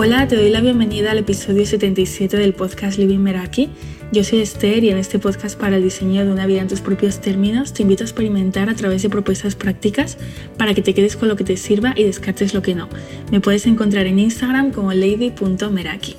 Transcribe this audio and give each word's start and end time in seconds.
Hola, 0.00 0.28
te 0.28 0.36
doy 0.36 0.50
la 0.50 0.60
bienvenida 0.60 1.10
al 1.10 1.18
episodio 1.18 1.66
77 1.66 2.36
del 2.36 2.54
podcast 2.54 2.98
Living 2.98 3.18
Meraki. 3.18 3.68
Yo 4.12 4.22
soy 4.22 4.42
Esther 4.42 4.84
y 4.84 4.90
en 4.90 4.96
este 4.96 5.18
podcast 5.18 5.58
para 5.58 5.74
el 5.74 5.82
diseño 5.82 6.24
de 6.24 6.30
una 6.30 6.46
vida 6.46 6.60
en 6.60 6.68
tus 6.68 6.80
propios 6.80 7.20
términos 7.20 7.72
te 7.72 7.82
invito 7.82 8.04
a 8.04 8.06
experimentar 8.06 8.70
a 8.70 8.76
través 8.76 9.02
de 9.02 9.10
propuestas 9.10 9.56
prácticas 9.56 10.16
para 10.56 10.72
que 10.72 10.82
te 10.82 10.94
quedes 10.94 11.16
con 11.16 11.26
lo 11.26 11.34
que 11.34 11.42
te 11.42 11.56
sirva 11.56 11.94
y 11.96 12.04
descartes 12.04 12.54
lo 12.54 12.62
que 12.62 12.76
no. 12.76 12.88
Me 13.32 13.40
puedes 13.40 13.66
encontrar 13.66 14.06
en 14.06 14.20
Instagram 14.20 14.70
como 14.70 14.92
lady.meraki. 14.92 16.14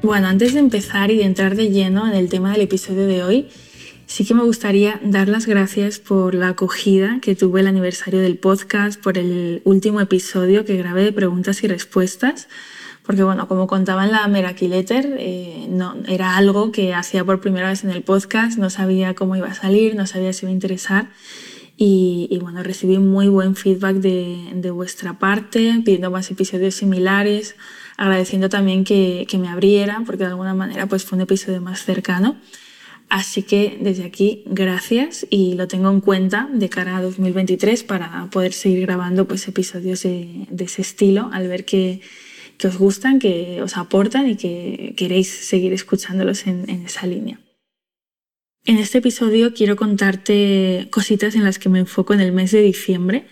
Bueno, 0.00 0.28
antes 0.28 0.54
de 0.54 0.60
empezar 0.60 1.10
y 1.10 1.18
de 1.18 1.24
entrar 1.24 1.56
de 1.56 1.68
lleno 1.68 2.08
en 2.08 2.14
el 2.14 2.30
tema 2.30 2.52
del 2.52 2.62
episodio 2.62 3.06
de 3.06 3.22
hoy, 3.22 3.48
sí 4.08 4.24
que 4.24 4.34
me 4.34 4.42
gustaría 4.42 4.98
dar 5.04 5.28
las 5.28 5.46
gracias 5.46 5.98
por 5.98 6.34
la 6.34 6.48
acogida 6.48 7.18
que 7.20 7.36
tuvo 7.36 7.58
el 7.58 7.66
aniversario 7.66 8.20
del 8.20 8.38
podcast, 8.38 9.00
por 9.00 9.18
el 9.18 9.60
último 9.64 10.00
episodio 10.00 10.64
que 10.64 10.76
grabé 10.76 11.04
de 11.04 11.12
preguntas 11.12 11.62
y 11.62 11.68
respuestas, 11.68 12.48
porque 13.04 13.22
bueno, 13.22 13.46
como 13.48 13.66
contaba 13.66 14.06
en 14.06 14.12
la 14.12 14.26
Meraki 14.26 14.66
Letter, 14.66 15.14
eh, 15.18 15.66
no, 15.68 15.94
era 16.08 16.36
algo 16.36 16.72
que 16.72 16.94
hacía 16.94 17.22
por 17.22 17.40
primera 17.40 17.68
vez 17.68 17.84
en 17.84 17.90
el 17.90 18.02
podcast, 18.02 18.58
no 18.58 18.70
sabía 18.70 19.14
cómo 19.14 19.36
iba 19.36 19.48
a 19.48 19.54
salir, 19.54 19.94
no 19.94 20.06
sabía 20.06 20.32
si 20.32 20.46
iba 20.46 20.50
a 20.50 20.54
interesar. 20.54 21.10
Y, 21.80 22.36
bueno, 22.42 22.64
recibí 22.64 22.98
muy 22.98 23.28
buen 23.28 23.54
feedback 23.54 23.96
de, 23.98 24.50
de 24.52 24.70
vuestra 24.72 25.20
parte, 25.20 25.80
pidiendo 25.84 26.10
más 26.10 26.28
episodios 26.28 26.74
similares, 26.74 27.54
agradeciendo 27.96 28.48
también 28.48 28.82
que, 28.82 29.26
que, 29.28 29.38
me 29.38 29.48
abriera, 29.48 30.02
porque 30.04 30.24
de 30.24 30.30
alguna 30.30 30.54
manera 30.54 30.86
pues 30.86 31.04
fue 31.04 31.16
un 31.16 31.22
episodio 31.22 31.60
más 31.60 31.84
cercano. 31.84 32.36
Así 33.08 33.42
que 33.42 33.78
desde 33.80 34.04
aquí, 34.04 34.42
gracias 34.46 35.26
y 35.30 35.54
lo 35.54 35.66
tengo 35.66 35.90
en 35.90 36.00
cuenta 36.00 36.48
de 36.52 36.68
cara 36.68 36.98
a 36.98 37.02
2023 37.02 37.82
para 37.84 38.28
poder 38.30 38.52
seguir 38.52 38.82
grabando 38.82 39.26
pues, 39.26 39.48
episodios 39.48 40.02
de, 40.02 40.46
ese 40.58 40.82
estilo 40.82 41.30
al 41.32 41.48
ver 41.48 41.64
que, 41.64 42.02
que, 42.58 42.68
os 42.68 42.76
gustan, 42.76 43.18
que 43.18 43.62
os 43.62 43.78
aportan 43.78 44.28
y 44.28 44.36
que 44.36 44.94
queréis 44.96 45.28
seguir 45.28 45.72
escuchándolos 45.72 46.46
en, 46.46 46.68
en 46.68 46.84
esa 46.84 47.06
línea. 47.06 47.40
En 48.66 48.76
este 48.76 48.98
episodio 48.98 49.54
quiero 49.54 49.76
contarte 49.76 50.88
cositas 50.90 51.34
en 51.34 51.44
las 51.44 51.58
que 51.58 51.70
me 51.70 51.78
enfoco 51.78 52.12
en 52.12 52.20
el 52.20 52.32
mes 52.32 52.50
de 52.52 52.60
diciembre 52.60 53.24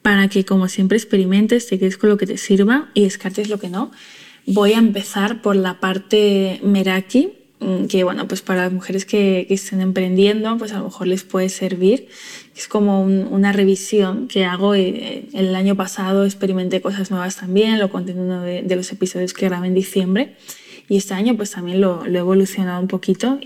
para 0.00 0.28
que, 0.28 0.46
como 0.46 0.68
siempre, 0.68 0.96
experimentes, 0.96 1.66
te 1.66 1.78
quedes 1.78 1.98
con 1.98 2.08
lo 2.08 2.16
que 2.16 2.26
te 2.26 2.38
sirva 2.38 2.90
y 2.94 3.02
descartes 3.02 3.50
lo 3.50 3.58
que 3.58 3.68
no. 3.68 3.92
Voy 4.46 4.72
a 4.72 4.78
empezar 4.78 5.42
por 5.42 5.54
la 5.54 5.78
parte 5.78 6.60
Meraki, 6.64 7.41
que 7.88 8.04
bueno, 8.04 8.28
pues 8.28 8.42
para 8.42 8.64
las 8.64 8.72
mujeres 8.72 9.04
que, 9.04 9.44
que, 9.48 9.54
estén 9.54 9.80
emprendiendo, 9.80 10.56
pues 10.58 10.72
a 10.72 10.78
lo 10.78 10.84
mejor 10.84 11.06
les 11.06 11.22
puede 11.24 11.48
servir. 11.48 12.08
Es 12.56 12.68
como 12.68 13.02
un, 13.02 13.26
una 13.30 13.52
revisión 13.52 14.28
que 14.28 14.44
hago. 14.44 14.74
Eh, 14.74 15.28
el 15.32 15.54
año 15.54 15.76
pasado 15.76 16.24
experimenté 16.24 16.80
cosas 16.80 17.10
nuevas 17.10 17.36
también, 17.36 17.78
lo 17.78 17.90
conté 17.90 18.12
en 18.12 18.20
uno 18.20 18.42
de, 18.42 18.76
los 18.76 18.90
episodios 18.92 19.32
que 19.32 19.46
grabé 19.46 19.68
en 19.68 19.74
diciembre. 19.74 20.36
Y 20.88 20.96
este 20.96 21.14
año 21.14 21.36
pues 21.36 21.52
también 21.52 21.80
lo, 21.80 22.04
lo 22.06 22.16
he 22.16 22.20
evolucionado 22.20 22.80
un 22.80 22.88
poquito 22.88 23.38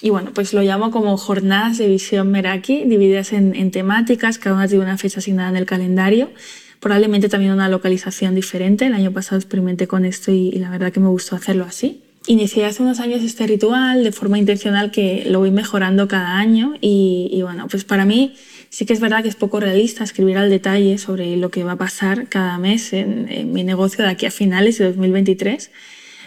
y 0.00 0.10
bueno, 0.10 0.30
pues 0.32 0.54
lo 0.54 0.62
llamo 0.62 0.90
como 0.90 1.16
jornadas 1.16 1.78
de 1.78 1.88
visión 1.88 2.30
Meraki, 2.30 2.84
divididas 2.84 3.32
en, 3.32 3.70
temáticas, 3.72 4.38
cada 4.38 4.54
una 4.54 4.68
tiene 4.68 4.84
una 4.84 4.96
fecha 4.96 5.18
asignada 5.18 5.50
en 5.50 5.56
el 5.56 5.66
calendario, 5.66 6.30
probablemente 6.78 7.28
también 7.28 7.52
una 7.52 7.68
localización 7.68 8.36
diferente. 8.36 8.86
El 8.86 8.94
año 8.94 9.12
pasado 9.12 9.38
experimenté 9.38 9.88
con 9.88 10.04
esto 10.04 10.30
y 10.30 10.52
la 10.52 10.70
verdad 10.70 10.92
que 10.92 11.00
me 11.00 11.08
gustó 11.08 11.34
hacerlo 11.34 11.64
así. 11.64 12.02
Inicié 12.28 12.66
hace 12.66 12.82
unos 12.82 13.00
años 13.00 13.22
este 13.22 13.46
ritual 13.46 14.04
de 14.04 14.12
forma 14.12 14.38
intencional 14.38 14.90
que 14.90 15.24
lo 15.26 15.38
voy 15.38 15.50
mejorando 15.50 16.08
cada 16.08 16.36
año 16.36 16.74
y, 16.78 17.30
y 17.32 17.40
bueno, 17.40 17.68
pues 17.70 17.84
para 17.84 18.04
mí 18.04 18.34
sí 18.68 18.84
que 18.84 18.92
es 18.92 19.00
verdad 19.00 19.22
que 19.22 19.30
es 19.30 19.34
poco 19.34 19.60
realista 19.60 20.04
escribir 20.04 20.36
al 20.36 20.50
detalle 20.50 20.98
sobre 20.98 21.38
lo 21.38 21.50
que 21.50 21.64
va 21.64 21.72
a 21.72 21.76
pasar 21.76 22.28
cada 22.28 22.58
mes 22.58 22.92
en, 22.92 23.30
en 23.30 23.50
mi 23.54 23.64
negocio 23.64 24.04
de 24.04 24.10
aquí 24.10 24.26
a 24.26 24.30
finales 24.30 24.76
de 24.76 24.84
2023 24.88 25.70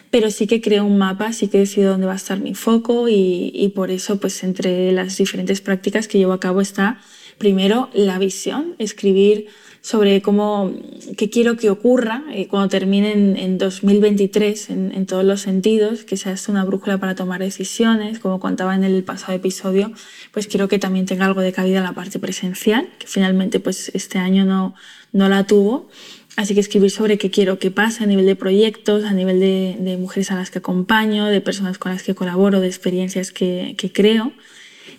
pero 0.09 0.31
sí 0.31 0.48
que 0.48 0.59
creo 0.59 0.86
un 0.86 0.98
mapa, 0.98 1.34
sí 1.34 1.50
que 1.50 1.59
decido 1.59 1.92
dónde 1.92 2.08
va 2.08 2.14
a 2.14 2.18
estar 2.18 2.40
mi 2.40 2.56
foco 2.56 3.08
y, 3.08 3.52
y, 3.53 3.70
por 3.70 3.92
eso, 3.92 4.20
pues 4.20 4.44
entre 4.44 4.92
las 4.92 5.16
diferentes 5.18 5.62
prácticas 5.62 6.08
que 6.08 6.18
llevo 6.18 6.34
a 6.34 6.40
cabo 6.40 6.62
está 6.62 7.00
primero 7.38 7.90
la 7.94 8.20
visión, 8.20 8.76
escribir 8.78 9.47
sobre 9.81 10.22
cómo, 10.22 10.72
qué 11.18 11.30
quiero 11.30 11.58
que 11.58 11.69
ocurra 11.69 12.24
eh, 12.31 12.47
cuando 12.47 12.69
termine 12.69 13.12
en, 13.14 13.36
en 13.36 13.58
2023 13.58 14.69
en, 14.69 14.92
en, 14.94 15.06
todos 15.06 15.25
los 15.25 15.42
sentidos, 15.42 16.03
que 16.03 16.18
sea 16.18 16.34
esto 16.34 16.52
una 16.52 16.64
brújula 16.64 17.00
para 17.00 17.16
tomar 17.16 17.42
decisiones, 17.42 18.20
como 18.20 18.40
contaba 18.40 18.75
en 18.75 18.84
el 18.84 19.03
pasado 19.03 19.34
episodio, 19.34 19.91
pues 20.31 20.47
quiero 20.47 20.68
que 20.68 20.78
también 20.78 21.06
tenga 21.06 21.25
algo 21.25 21.41
de 21.41 21.52
cabida 21.52 21.81
la 21.81 21.94
parte 21.94 22.20
presencial, 22.20 22.90
que 23.00 23.08
finalmente 23.08 23.59
pues 23.59 23.91
este 23.96 24.20
año 24.20 24.46
no, 24.46 24.75
no 25.12 25.30
la 25.30 25.46
tuvo 25.46 25.90
Así 26.38 26.53
que 26.53 26.62
escribir 26.62 26.91
sobre 26.91 27.18
qué 27.18 27.30
quiero 27.30 27.59
que 27.59 27.72
pase 27.72 28.03
a 28.03 28.08
nivel 28.08 28.25
de 28.25 28.36
proyectos, 28.36 29.03
a 29.03 29.12
nivel 29.12 29.40
de, 29.40 29.75
de 29.80 29.97
mujeres 29.97 30.31
a 30.31 30.36
las 30.36 30.50
que 30.50 30.59
acompaño, 30.59 31.25
de 31.25 31.41
personas 31.41 31.78
con 31.78 31.91
las 31.91 32.03
que 32.03 32.16
colaboro, 32.16 32.62
de 32.62 32.68
experiencias 32.68 33.31
que, 33.31 33.75
que 33.78 33.91
creo. 33.91 34.31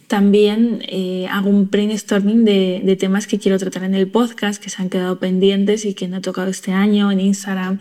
También 0.07 0.83
eh, 0.89 1.27
hago 1.31 1.49
un 1.49 1.71
brainstorming 1.71 2.45
de, 2.45 2.83
de, 2.85 2.97
temas 2.97 3.27
que 3.27 3.39
quiero 3.39 3.59
tratar 3.59 3.85
en 3.85 3.95
el 3.95 4.09
podcast, 4.09 4.63
que 4.63 4.69
se 4.69 4.83
han 4.83 4.91
quedado 4.91 5.19
pendientes 5.19 5.85
y 5.85 5.95
que 5.95 6.07
no 6.07 6.19
he 6.19 6.21
tocado 6.21 6.51
este 6.51 6.73
año 6.73 7.11
en 7.11 7.21
Instagram, 7.21 7.79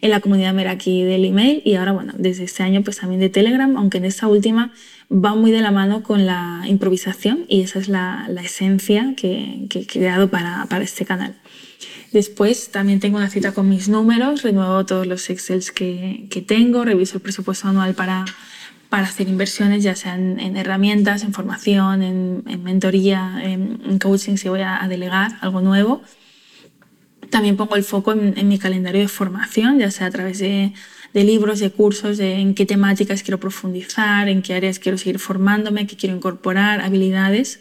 en 0.00 0.10
la 0.10 0.20
comunidad 0.20 0.54
Meraki 0.54 1.02
del 1.02 1.24
email 1.24 1.62
y 1.64 1.74
ahora, 1.74 1.92
bueno, 1.92 2.12
desde 2.16 2.44
este 2.44 2.62
año 2.62 2.82
pues 2.82 2.98
también 2.98 3.20
de 3.20 3.30
Telegram, 3.30 3.76
aunque 3.76 3.98
en 3.98 4.04
esta 4.04 4.28
última 4.28 4.72
va 5.12 5.34
muy 5.34 5.50
de 5.50 5.60
la 5.60 5.70
mano 5.70 6.02
con 6.02 6.24
la 6.24 6.62
improvisación 6.66 7.44
y 7.48 7.62
esa 7.62 7.78
es 7.78 7.88
la, 7.88 8.26
la 8.28 8.42
esencia 8.42 9.14
que, 9.16 9.66
que 9.68 9.80
he 9.80 9.86
creado 9.86 10.28
para, 10.28 10.66
para 10.66 10.84
este 10.84 11.04
canal. 11.04 11.34
Después 12.12 12.70
también 12.70 13.00
tengo 13.00 13.16
una 13.16 13.30
cita 13.30 13.52
con 13.52 13.68
mis 13.68 13.88
números, 13.88 14.42
renuevo 14.42 14.84
todos 14.84 15.06
los 15.06 15.30
Excels 15.30 15.72
que, 15.72 16.26
que 16.30 16.42
tengo, 16.42 16.84
reviso 16.84 17.16
el 17.16 17.22
presupuesto 17.22 17.68
anual 17.68 17.94
para, 17.94 18.24
para 18.92 19.04
hacer 19.04 19.26
inversiones, 19.26 19.82
ya 19.82 19.96
sean 19.96 20.38
en 20.38 20.58
herramientas, 20.58 21.22
en 21.22 21.32
formación, 21.32 22.02
en, 22.02 22.44
en 22.46 22.62
mentoría, 22.62 23.40
en, 23.42 23.98
coaching, 23.98 24.36
si 24.36 24.50
voy 24.50 24.60
a, 24.60 24.86
delegar 24.86 25.38
algo 25.40 25.62
nuevo. 25.62 26.02
También 27.30 27.56
pongo 27.56 27.76
el 27.76 27.84
foco 27.84 28.12
en, 28.12 28.46
mi 28.46 28.58
calendario 28.58 29.00
de 29.00 29.08
formación, 29.08 29.78
ya 29.78 29.90
sea 29.90 30.08
a 30.08 30.10
través 30.10 30.40
de, 30.40 30.74
libros, 31.14 31.58
de 31.60 31.70
cursos, 31.70 32.20
en 32.20 32.54
qué 32.54 32.66
temáticas 32.66 33.22
quiero 33.22 33.40
profundizar, 33.40 34.28
en 34.28 34.42
qué 34.42 34.52
áreas 34.52 34.78
quiero 34.78 34.98
seguir 34.98 35.18
formándome, 35.18 35.86
qué 35.86 35.96
quiero 35.96 36.14
incorporar, 36.14 36.82
habilidades 36.82 37.60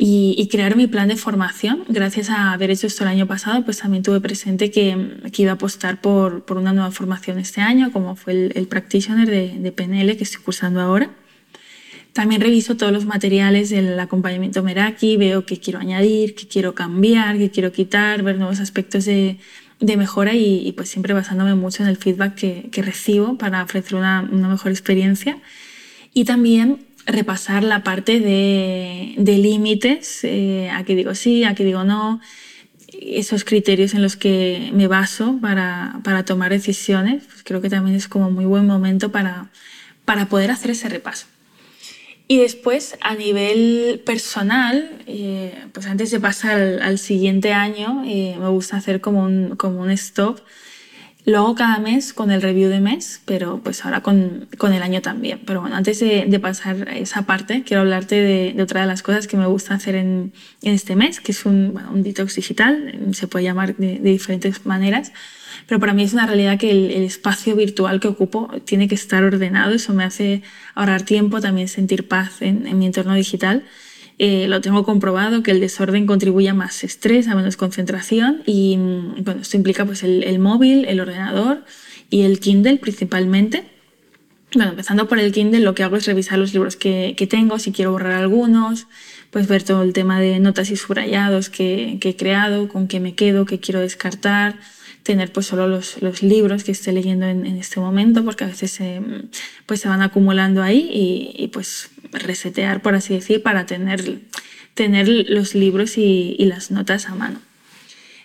y, 0.00 0.36
y, 0.38 0.46
crear 0.46 0.76
mi 0.76 0.86
plan 0.86 1.08
de 1.08 1.16
formación. 1.16 1.84
Gracias 1.88 2.30
a 2.30 2.52
haber 2.52 2.70
hecho 2.70 2.86
esto 2.86 3.02
el 3.02 3.10
año 3.10 3.26
pasado, 3.26 3.64
pues 3.64 3.78
también 3.78 4.04
tuve 4.04 4.20
presente 4.20 4.70
que, 4.70 5.20
que 5.32 5.42
iba 5.42 5.50
a 5.50 5.54
apostar 5.54 6.00
por, 6.00 6.44
por, 6.44 6.56
una 6.56 6.72
nueva 6.72 6.92
formación 6.92 7.40
este 7.40 7.60
año, 7.60 7.90
como 7.92 8.14
fue 8.14 8.32
el, 8.32 8.52
el 8.54 8.68
Practitioner 8.68 9.28
de, 9.28 9.58
de, 9.58 9.72
PNL 9.72 10.16
que 10.16 10.22
estoy 10.22 10.40
cursando 10.42 10.80
ahora. 10.80 11.10
También 12.12 12.40
reviso 12.40 12.76
todos 12.76 12.92
los 12.92 13.06
materiales 13.06 13.70
del 13.70 13.98
acompañamiento 13.98 14.62
Meraki, 14.62 15.16
veo 15.16 15.44
qué 15.44 15.58
quiero 15.58 15.80
añadir, 15.80 16.36
qué 16.36 16.46
quiero 16.46 16.74
cambiar, 16.74 17.36
qué 17.36 17.50
quiero 17.50 17.72
quitar, 17.72 18.22
ver 18.22 18.38
nuevos 18.38 18.60
aspectos 18.60 19.04
de, 19.04 19.38
de 19.80 19.96
mejora 19.96 20.34
y, 20.34 20.66
y, 20.66 20.72
pues 20.72 20.88
siempre 20.88 21.12
basándome 21.12 21.56
mucho 21.56 21.82
en 21.82 21.88
el 21.88 21.96
feedback 21.96 22.36
que, 22.36 22.68
que 22.70 22.82
recibo 22.82 23.36
para 23.36 23.64
ofrecer 23.64 23.96
una, 23.96 24.28
una 24.30 24.48
mejor 24.48 24.70
experiencia. 24.70 25.38
Y 26.14 26.24
también 26.24 26.87
repasar 27.08 27.64
la 27.64 27.82
parte 27.82 28.20
de, 28.20 29.14
de 29.16 29.38
límites, 29.38 30.20
eh, 30.24 30.70
a 30.70 30.84
qué 30.84 30.94
digo 30.94 31.14
sí, 31.14 31.42
a 31.44 31.54
qué 31.54 31.64
digo 31.64 31.82
no, 31.82 32.20
esos 32.92 33.44
criterios 33.44 33.94
en 33.94 34.02
los 34.02 34.16
que 34.16 34.70
me 34.74 34.86
baso 34.86 35.38
para, 35.40 36.00
para 36.04 36.24
tomar 36.24 36.50
decisiones, 36.50 37.24
pues 37.24 37.42
creo 37.42 37.60
que 37.60 37.70
también 37.70 37.96
es 37.96 38.08
como 38.08 38.30
muy 38.30 38.44
buen 38.44 38.66
momento 38.66 39.10
para, 39.10 39.50
para 40.04 40.26
poder 40.26 40.50
hacer 40.50 40.70
ese 40.70 40.88
repaso. 40.88 41.26
Y 42.30 42.40
después, 42.40 42.98
a 43.00 43.14
nivel 43.14 44.02
personal, 44.04 44.90
eh, 45.06 45.54
pues 45.72 45.86
antes 45.86 46.10
de 46.10 46.20
pasar 46.20 46.60
al, 46.60 46.82
al 46.82 46.98
siguiente 46.98 47.54
año, 47.54 48.02
eh, 48.06 48.36
me 48.38 48.48
gusta 48.48 48.76
hacer 48.76 49.00
como 49.00 49.22
un, 49.22 49.56
como 49.56 49.80
un 49.80 49.90
stop 49.92 50.40
lo 51.28 51.40
hago 51.40 51.54
cada 51.54 51.78
mes 51.78 52.14
con 52.14 52.30
el 52.30 52.40
review 52.40 52.70
de 52.70 52.80
mes, 52.80 53.20
pero 53.26 53.60
pues 53.62 53.84
ahora 53.84 54.00
con, 54.00 54.48
con 54.56 54.72
el 54.72 54.82
año 54.82 55.02
también. 55.02 55.40
Pero 55.44 55.60
bueno, 55.60 55.76
antes 55.76 56.00
de, 56.00 56.24
de 56.26 56.40
pasar 56.40 56.88
esa 56.88 57.22
parte, 57.26 57.64
quiero 57.64 57.82
hablarte 57.82 58.14
de, 58.14 58.54
de, 58.54 58.62
otra 58.62 58.80
de 58.80 58.86
las 58.86 59.02
cosas 59.02 59.26
que 59.26 59.36
me 59.36 59.46
gusta 59.46 59.74
hacer 59.74 59.94
en, 59.94 60.32
en 60.62 60.72
este 60.72 60.96
mes, 60.96 61.20
que 61.20 61.32
es 61.32 61.44
un, 61.44 61.74
bueno, 61.74 61.90
un 61.92 62.02
detox 62.02 62.34
digital, 62.34 62.98
se 63.12 63.26
puede 63.26 63.44
llamar 63.44 63.76
de, 63.76 63.98
de, 63.98 64.10
diferentes 64.10 64.64
maneras, 64.64 65.12
pero 65.66 65.78
para 65.78 65.92
mí 65.92 66.02
es 66.02 66.14
una 66.14 66.26
realidad 66.26 66.58
que 66.58 66.70
el, 66.70 66.90
el, 66.92 67.02
espacio 67.02 67.54
virtual 67.56 68.00
que 68.00 68.08
ocupo 68.08 68.48
tiene 68.64 68.88
que 68.88 68.94
estar 68.94 69.22
ordenado, 69.22 69.74
eso 69.74 69.92
me 69.92 70.04
hace 70.04 70.42
ahorrar 70.74 71.02
tiempo, 71.02 71.42
también 71.42 71.68
sentir 71.68 72.08
paz 72.08 72.40
en, 72.40 72.66
en 72.66 72.78
mi 72.78 72.86
entorno 72.86 73.12
digital 73.12 73.64
eh, 74.18 74.48
lo 74.48 74.60
tengo 74.60 74.84
comprobado 74.84 75.42
que 75.44 75.52
el 75.52 75.60
desorden 75.60 76.06
contribuye 76.06 76.48
a 76.48 76.54
más 76.54 76.82
estrés, 76.82 77.28
a 77.28 77.36
menos 77.36 77.56
concentración 77.56 78.42
y 78.46 78.76
bueno, 79.18 79.42
esto 79.42 79.56
implica 79.56 79.84
pues 79.84 80.02
el, 80.02 80.24
el 80.24 80.38
móvil, 80.40 80.86
el 80.86 81.00
ordenador 81.00 81.64
y 82.10 82.22
el 82.22 82.40
Kindle 82.40 82.78
principalmente. 82.78 83.64
Bueno, 84.54 84.70
empezando 84.70 85.08
por 85.08 85.18
el 85.18 85.30
Kindle, 85.30 85.60
lo 85.60 85.74
que 85.74 85.82
hago 85.82 85.96
es 85.96 86.06
revisar 86.06 86.38
los 86.38 86.52
libros 86.52 86.74
que, 86.74 87.14
que, 87.16 87.26
tengo, 87.26 87.58
si 87.58 87.70
quiero 87.70 87.92
borrar 87.92 88.12
algunos, 88.12 88.86
pues 89.30 89.46
ver 89.46 89.62
todo 89.62 89.82
el 89.82 89.92
tema 89.92 90.18
de 90.18 90.40
notas 90.40 90.70
y 90.70 90.76
subrayados 90.76 91.50
que, 91.50 91.98
que 92.00 92.10
he 92.10 92.16
creado, 92.16 92.66
con 92.68 92.88
qué 92.88 92.98
me 92.98 93.14
quedo, 93.14 93.44
qué 93.44 93.60
quiero 93.60 93.80
descartar. 93.80 94.56
Tener 95.02 95.32
pues 95.32 95.46
solo 95.46 95.66
los, 95.68 96.02
los 96.02 96.22
libros 96.22 96.64
que 96.64 96.72
esté 96.72 96.92
leyendo 96.92 97.26
en, 97.26 97.46
este 97.46 97.80
momento, 97.80 98.24
porque 98.24 98.44
a 98.44 98.48
veces 98.48 98.80
pues 99.66 99.80
se 99.80 99.88
van 99.88 100.02
acumulando 100.02 100.62
ahí 100.62 100.88
y, 100.92 101.42
y, 101.42 101.48
pues 101.48 101.90
resetear, 102.12 102.82
por 102.82 102.94
así 102.94 103.14
decir, 103.14 103.42
para 103.42 103.66
tener, 103.66 104.20
tener 104.74 105.08
los 105.08 105.54
libros 105.54 105.98
y, 105.98 106.36
y 106.38 106.44
las 106.46 106.70
notas 106.70 107.08
a 107.08 107.14
mano. 107.14 107.40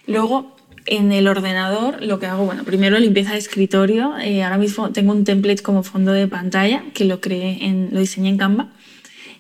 Luego, 0.07 0.55
en 0.85 1.11
el 1.11 1.27
ordenador 1.27 2.03
lo 2.03 2.19
que 2.19 2.25
hago, 2.25 2.45
bueno, 2.45 2.63
primero 2.63 2.99
limpieza 2.99 3.31
de 3.31 3.37
escritorio. 3.37 4.17
Eh, 4.19 4.43
ahora 4.43 4.57
mismo 4.57 4.91
tengo 4.91 5.13
un 5.13 5.23
template 5.23 5.61
como 5.61 5.83
fondo 5.83 6.11
de 6.11 6.27
pantalla 6.27 6.83
que 6.93 7.05
lo 7.05 7.21
creé 7.21 7.65
en, 7.65 7.89
lo 7.91 7.99
diseñé 7.99 8.29
en 8.29 8.37
Canva 8.37 8.67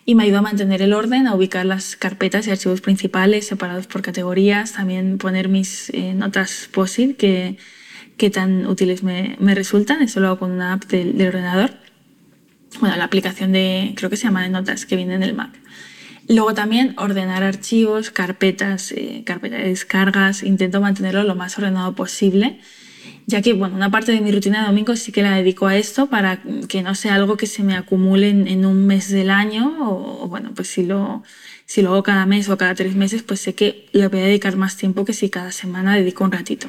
y 0.05 0.15
me 0.15 0.23
ayuda 0.23 0.39
a 0.39 0.41
mantener 0.41 0.81
el 0.81 0.93
orden, 0.93 1.27
a 1.27 1.35
ubicar 1.35 1.65
las 1.65 1.95
carpetas 1.95 2.47
y 2.47 2.51
archivos 2.51 2.81
principales 2.81 3.47
separados 3.47 3.87
por 3.87 4.01
categorías, 4.01 4.73
también 4.73 5.17
poner 5.17 5.47
mis 5.47 5.89
eh, 5.91 6.13
notas 6.13 6.69
POSIT 6.71 7.15
que, 7.15 7.57
que 8.17 8.29
tan 8.29 8.67
útiles 8.67 9.03
me, 9.03 9.37
me, 9.39 9.55
resultan. 9.55 10.01
Eso 10.01 10.19
lo 10.19 10.27
hago 10.27 10.39
con 10.39 10.51
una 10.51 10.73
app 10.73 10.85
del, 10.85 11.17
del 11.17 11.29
ordenador. 11.29 11.71
Bueno, 12.79 12.95
la 12.97 13.05
aplicación 13.05 13.51
de, 13.51 13.93
creo 13.95 14.09
que 14.09 14.17
se 14.17 14.23
llama 14.23 14.43
de 14.43 14.49
notas, 14.49 14.85
que 14.85 14.95
viene 14.95 15.15
en 15.15 15.23
el 15.23 15.33
Mac. 15.33 15.51
Luego 16.27 16.53
también 16.53 16.95
ordenar 16.97 17.43
archivos, 17.43 18.09
carpetas, 18.09 18.91
eh, 18.91 19.23
carpetas 19.25 19.59
de 19.59 19.69
descargas, 19.69 20.43
intento 20.43 20.79
mantenerlo 20.79 21.23
lo 21.23 21.35
más 21.35 21.57
ordenado 21.57 21.95
posible, 21.95 22.59
ya 23.25 23.41
que 23.41 23.53
bueno, 23.53 23.75
una 23.75 23.89
parte 23.89 24.11
de 24.11 24.21
mi 24.21 24.31
rutina 24.31 24.61
de 24.61 24.67
domingo 24.67 24.95
sí 24.95 25.11
que 25.11 25.23
la 25.23 25.35
dedico 25.35 25.67
a 25.67 25.77
esto 25.77 26.07
para 26.07 26.41
que 26.67 26.81
no 26.81 26.95
sea 26.95 27.15
algo 27.15 27.37
que 27.37 27.47
se 27.47 27.63
me 27.63 27.75
acumule 27.75 28.29
en, 28.29 28.65
un 28.65 28.85
mes 28.85 29.09
del 29.09 29.29
año 29.29 29.77
o, 29.81 30.27
bueno, 30.27 30.51
pues 30.55 30.67
si 30.67 30.85
lo, 30.85 31.23
si 31.65 31.81
lo 31.81 31.91
hago 31.93 32.03
cada 32.03 32.25
mes 32.25 32.49
o 32.49 32.57
cada 32.57 32.75
tres 32.75 32.95
meses, 32.95 33.23
pues 33.23 33.39
sé 33.39 33.55
que 33.55 33.87
le 33.93 34.07
voy 34.07 34.19
a 34.19 34.25
dedicar 34.25 34.55
más 34.57 34.77
tiempo 34.77 35.05
que 35.05 35.13
si 35.13 35.29
cada 35.29 35.51
semana 35.51 35.95
dedico 35.95 36.23
un 36.23 36.31
ratito. 36.31 36.67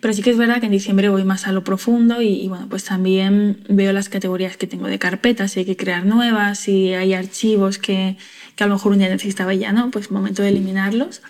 Pero 0.00 0.14
sí 0.14 0.22
que 0.22 0.30
es 0.30 0.36
verdad 0.36 0.60
que 0.60 0.66
en 0.66 0.72
diciembre 0.72 1.08
voy 1.08 1.24
más 1.24 1.48
a 1.48 1.52
lo 1.52 1.64
profundo 1.64 2.22
y, 2.22 2.28
y, 2.28 2.48
bueno, 2.48 2.68
pues 2.68 2.84
también 2.84 3.64
veo 3.68 3.92
las 3.92 4.08
categorías 4.08 4.56
que 4.56 4.66
tengo 4.66 4.86
de 4.86 4.98
carpetas, 4.98 5.52
si 5.52 5.60
hay 5.60 5.66
que 5.66 5.76
crear 5.76 6.06
nuevas, 6.06 6.60
si 6.60 6.94
hay 6.94 7.12
archivos 7.12 7.78
que, 7.78 8.16
que 8.54 8.64
a 8.64 8.66
lo 8.68 8.74
mejor 8.74 8.92
un 8.92 8.98
día 8.98 9.08
necesitaba 9.08 9.52
ya, 9.54 9.72
¿no? 9.72 9.90
Pues 9.90 10.10
momento 10.10 10.42
de 10.42 10.50
eliminarlos. 10.50 11.22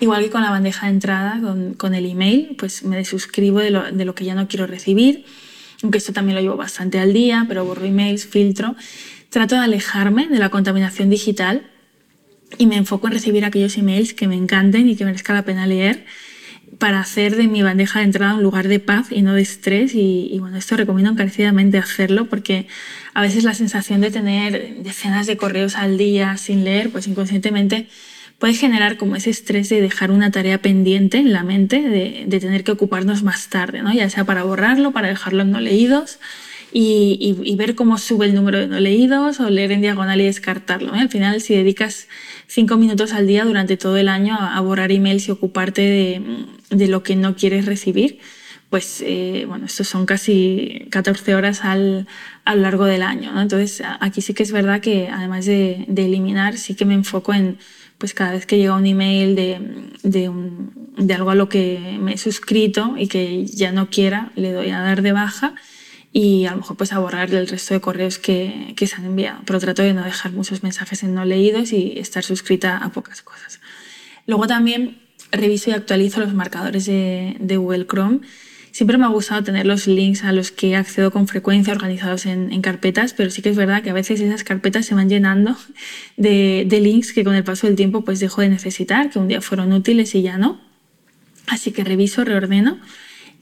Igual 0.00 0.24
que 0.24 0.30
con 0.30 0.42
la 0.42 0.50
bandeja 0.50 0.86
de 0.86 0.92
entrada, 0.92 1.40
con, 1.40 1.74
con 1.74 1.94
el 1.94 2.06
email, 2.06 2.56
pues 2.58 2.84
me 2.84 2.96
desuscribo 2.96 3.60
de 3.60 3.70
lo, 3.70 3.90
de 3.90 4.04
lo 4.04 4.14
que 4.14 4.24
ya 4.24 4.34
no 4.34 4.48
quiero 4.48 4.66
recibir, 4.66 5.24
aunque 5.82 5.98
esto 5.98 6.12
también 6.12 6.36
lo 6.36 6.42
llevo 6.42 6.56
bastante 6.56 6.98
al 6.98 7.12
día, 7.12 7.44
pero 7.48 7.64
borro 7.64 7.84
emails, 7.84 8.26
filtro. 8.26 8.74
Trato 9.30 9.54
de 9.54 9.62
alejarme 9.62 10.28
de 10.28 10.38
la 10.38 10.48
contaminación 10.48 11.10
digital 11.10 11.66
y 12.58 12.66
me 12.66 12.76
enfoco 12.76 13.06
en 13.06 13.14
recibir 13.14 13.44
aquellos 13.44 13.76
emails 13.76 14.14
que 14.14 14.28
me 14.28 14.36
encanten 14.36 14.88
y 14.88 14.96
que 14.96 15.04
merezca 15.04 15.32
la 15.32 15.44
pena 15.44 15.66
leer 15.66 16.04
para 16.78 17.00
hacer 17.00 17.36
de 17.36 17.46
mi 17.46 17.62
bandeja 17.62 18.00
de 18.00 18.06
entrada 18.06 18.34
un 18.34 18.42
lugar 18.42 18.68
de 18.68 18.80
paz 18.80 19.08
y 19.10 19.22
no 19.22 19.34
de 19.34 19.42
estrés. 19.42 19.92
Y, 19.94 20.36
bueno, 20.40 20.56
esto 20.56 20.76
recomiendo 20.76 21.10
encarecidamente 21.12 21.78
hacerlo 21.78 22.26
porque 22.26 22.66
a 23.12 23.22
veces 23.22 23.44
la 23.44 23.54
sensación 23.54 24.00
de 24.00 24.10
tener 24.10 24.82
decenas 24.82 25.26
de 25.26 25.36
correos 25.36 25.76
al 25.76 25.98
día 25.98 26.36
sin 26.36 26.64
leer, 26.64 26.90
pues 26.90 27.06
inconscientemente 27.06 27.88
puede 28.44 28.56
generar 28.56 28.98
como 28.98 29.16
ese 29.16 29.30
estrés 29.30 29.70
de 29.70 29.80
dejar 29.80 30.10
una 30.10 30.30
tarea 30.30 30.60
pendiente 30.60 31.16
en 31.16 31.32
la 31.32 31.42
mente, 31.42 31.80
de, 31.80 32.24
de 32.26 32.40
tener 32.40 32.62
que 32.62 32.72
ocuparnos 32.72 33.22
más 33.22 33.48
tarde, 33.48 33.80
¿no? 33.80 33.90
ya 33.90 34.10
sea 34.10 34.26
para 34.26 34.42
borrarlo, 34.42 34.92
para 34.92 35.08
dejarlo 35.08 35.40
en 35.40 35.50
no 35.50 35.60
leídos. 35.60 36.18
Y, 36.70 37.16
y, 37.18 37.50
y, 37.50 37.56
ver 37.56 37.74
cómo 37.74 37.96
sube 37.96 38.26
el 38.26 38.34
número 38.34 38.58
de 38.58 38.66
no 38.66 38.78
leídos 38.80 39.40
o 39.40 39.48
leer 39.48 39.72
en 39.72 39.80
diagonal 39.80 40.20
y 40.20 40.24
descartarlo. 40.24 40.94
¿eh? 40.94 40.98
Al 40.98 41.08
final, 41.08 41.40
si 41.40 41.54
dedicas 41.54 42.06
cinco 42.46 42.76
minutos 42.76 43.14
al 43.14 43.26
día 43.26 43.46
durante 43.46 43.78
todo 43.78 43.96
el 43.96 44.08
año 44.08 44.36
a, 44.38 44.60
borrar 44.60 44.92
emails 44.92 45.26
y 45.28 45.30
ocuparte 45.30 45.80
de, 45.80 46.44
de, 46.68 46.88
lo 46.88 47.02
que 47.02 47.16
no 47.16 47.36
quieres 47.36 47.64
recibir, 47.64 48.18
pues 48.68 49.02
eh, 49.06 49.46
bueno, 49.48 49.64
estos 49.64 49.88
son 49.88 50.04
casi 50.04 50.86
14 50.90 51.34
horas 51.34 51.64
al, 51.64 52.06
a 52.44 52.54
lo 52.54 52.60
largo 52.60 52.84
del 52.84 53.04
año. 53.04 53.32
¿no? 53.32 53.40
Entonces, 53.40 53.82
aquí 54.00 54.20
sí 54.20 54.34
que 54.34 54.42
es 54.42 54.52
verdad 54.52 54.82
que 54.82 55.08
además 55.08 55.46
de, 55.46 55.86
de, 55.88 56.04
eliminar, 56.04 56.58
sí 56.58 56.74
que 56.74 56.84
me 56.84 56.92
enfoco 56.92 57.32
en, 57.32 57.56
pues 57.98 58.14
cada 58.14 58.32
vez 58.32 58.46
que 58.46 58.58
llega 58.58 58.74
un 58.74 58.86
email 58.86 59.34
de, 59.34 59.60
de, 60.02 61.14
algo 61.14 61.30
a 61.30 61.34
lo 61.34 61.48
que 61.48 61.98
me 62.00 62.14
he 62.14 62.18
suscrito 62.18 62.94
y 62.96 63.08
que 63.08 63.46
ya 63.46 63.72
no 63.72 63.88
quiera, 63.90 64.32
le 64.36 64.52
doy 64.52 64.70
a 64.70 64.80
dar 64.80 65.02
de 65.02 65.12
baja 65.12 65.54
y 66.12 66.46
a 66.46 66.52
lo 66.52 66.58
mejor 66.58 66.76
pues 66.76 66.92
a 66.92 66.98
borrar 66.98 67.34
el 67.34 67.48
resto 67.48 67.74
de 67.74 67.80
correos 67.80 68.18
que, 68.18 68.74
que, 68.76 68.86
se 68.86 68.96
han 68.96 69.04
enviado. 69.04 69.40
Pero 69.44 69.58
trato 69.58 69.82
de 69.82 69.94
no 69.94 70.04
dejar 70.04 70.32
muchos 70.32 70.62
mensajes 70.62 71.02
en 71.02 71.14
no 71.14 71.24
leídos 71.24 71.72
y 71.72 71.98
estar 71.98 72.22
suscrita 72.22 72.78
a 72.78 72.90
pocas 72.90 73.22
cosas. 73.22 73.60
Luego 74.26 74.46
también 74.46 74.98
reviso 75.32 75.70
y 75.70 75.72
actualizo 75.72 76.20
los 76.20 76.32
marcadores 76.32 76.86
de, 76.86 77.36
de 77.40 77.56
Google 77.56 77.86
Chrome. 77.86 78.20
Siempre 78.74 78.98
me 78.98 79.04
ha 79.04 79.08
gustado 79.08 79.44
tener 79.44 79.66
los 79.66 79.86
links 79.86 80.24
a 80.24 80.32
los 80.32 80.50
que 80.50 80.74
accedo 80.74 81.12
con 81.12 81.28
frecuencia 81.28 81.72
organizados 81.72 82.26
en, 82.26 82.60
carpetas, 82.60 83.14
pero 83.14 83.30
sí 83.30 83.40
que 83.40 83.50
es 83.50 83.56
verdad 83.56 83.84
que 83.84 83.90
a 83.90 83.92
veces 83.92 84.20
esas 84.20 84.42
carpetas 84.42 84.84
se 84.84 84.96
van 84.96 85.08
llenando 85.08 85.56
de, 86.16 86.64
de 86.66 86.80
links 86.80 87.12
que 87.12 87.22
con 87.22 87.36
el 87.36 87.44
paso 87.44 87.68
del 87.68 87.76
tiempo 87.76 88.04
pues 88.04 88.18
dejo 88.18 88.40
de 88.40 88.48
necesitar, 88.48 89.10
que 89.10 89.20
un 89.20 89.28
día 89.28 89.40
fueron 89.40 89.72
útiles 89.72 90.12
y 90.16 90.22
ya 90.22 90.38
no. 90.38 90.60
Así 91.46 91.70
que 91.70 91.84
reviso, 91.84 92.24
reordeno 92.24 92.80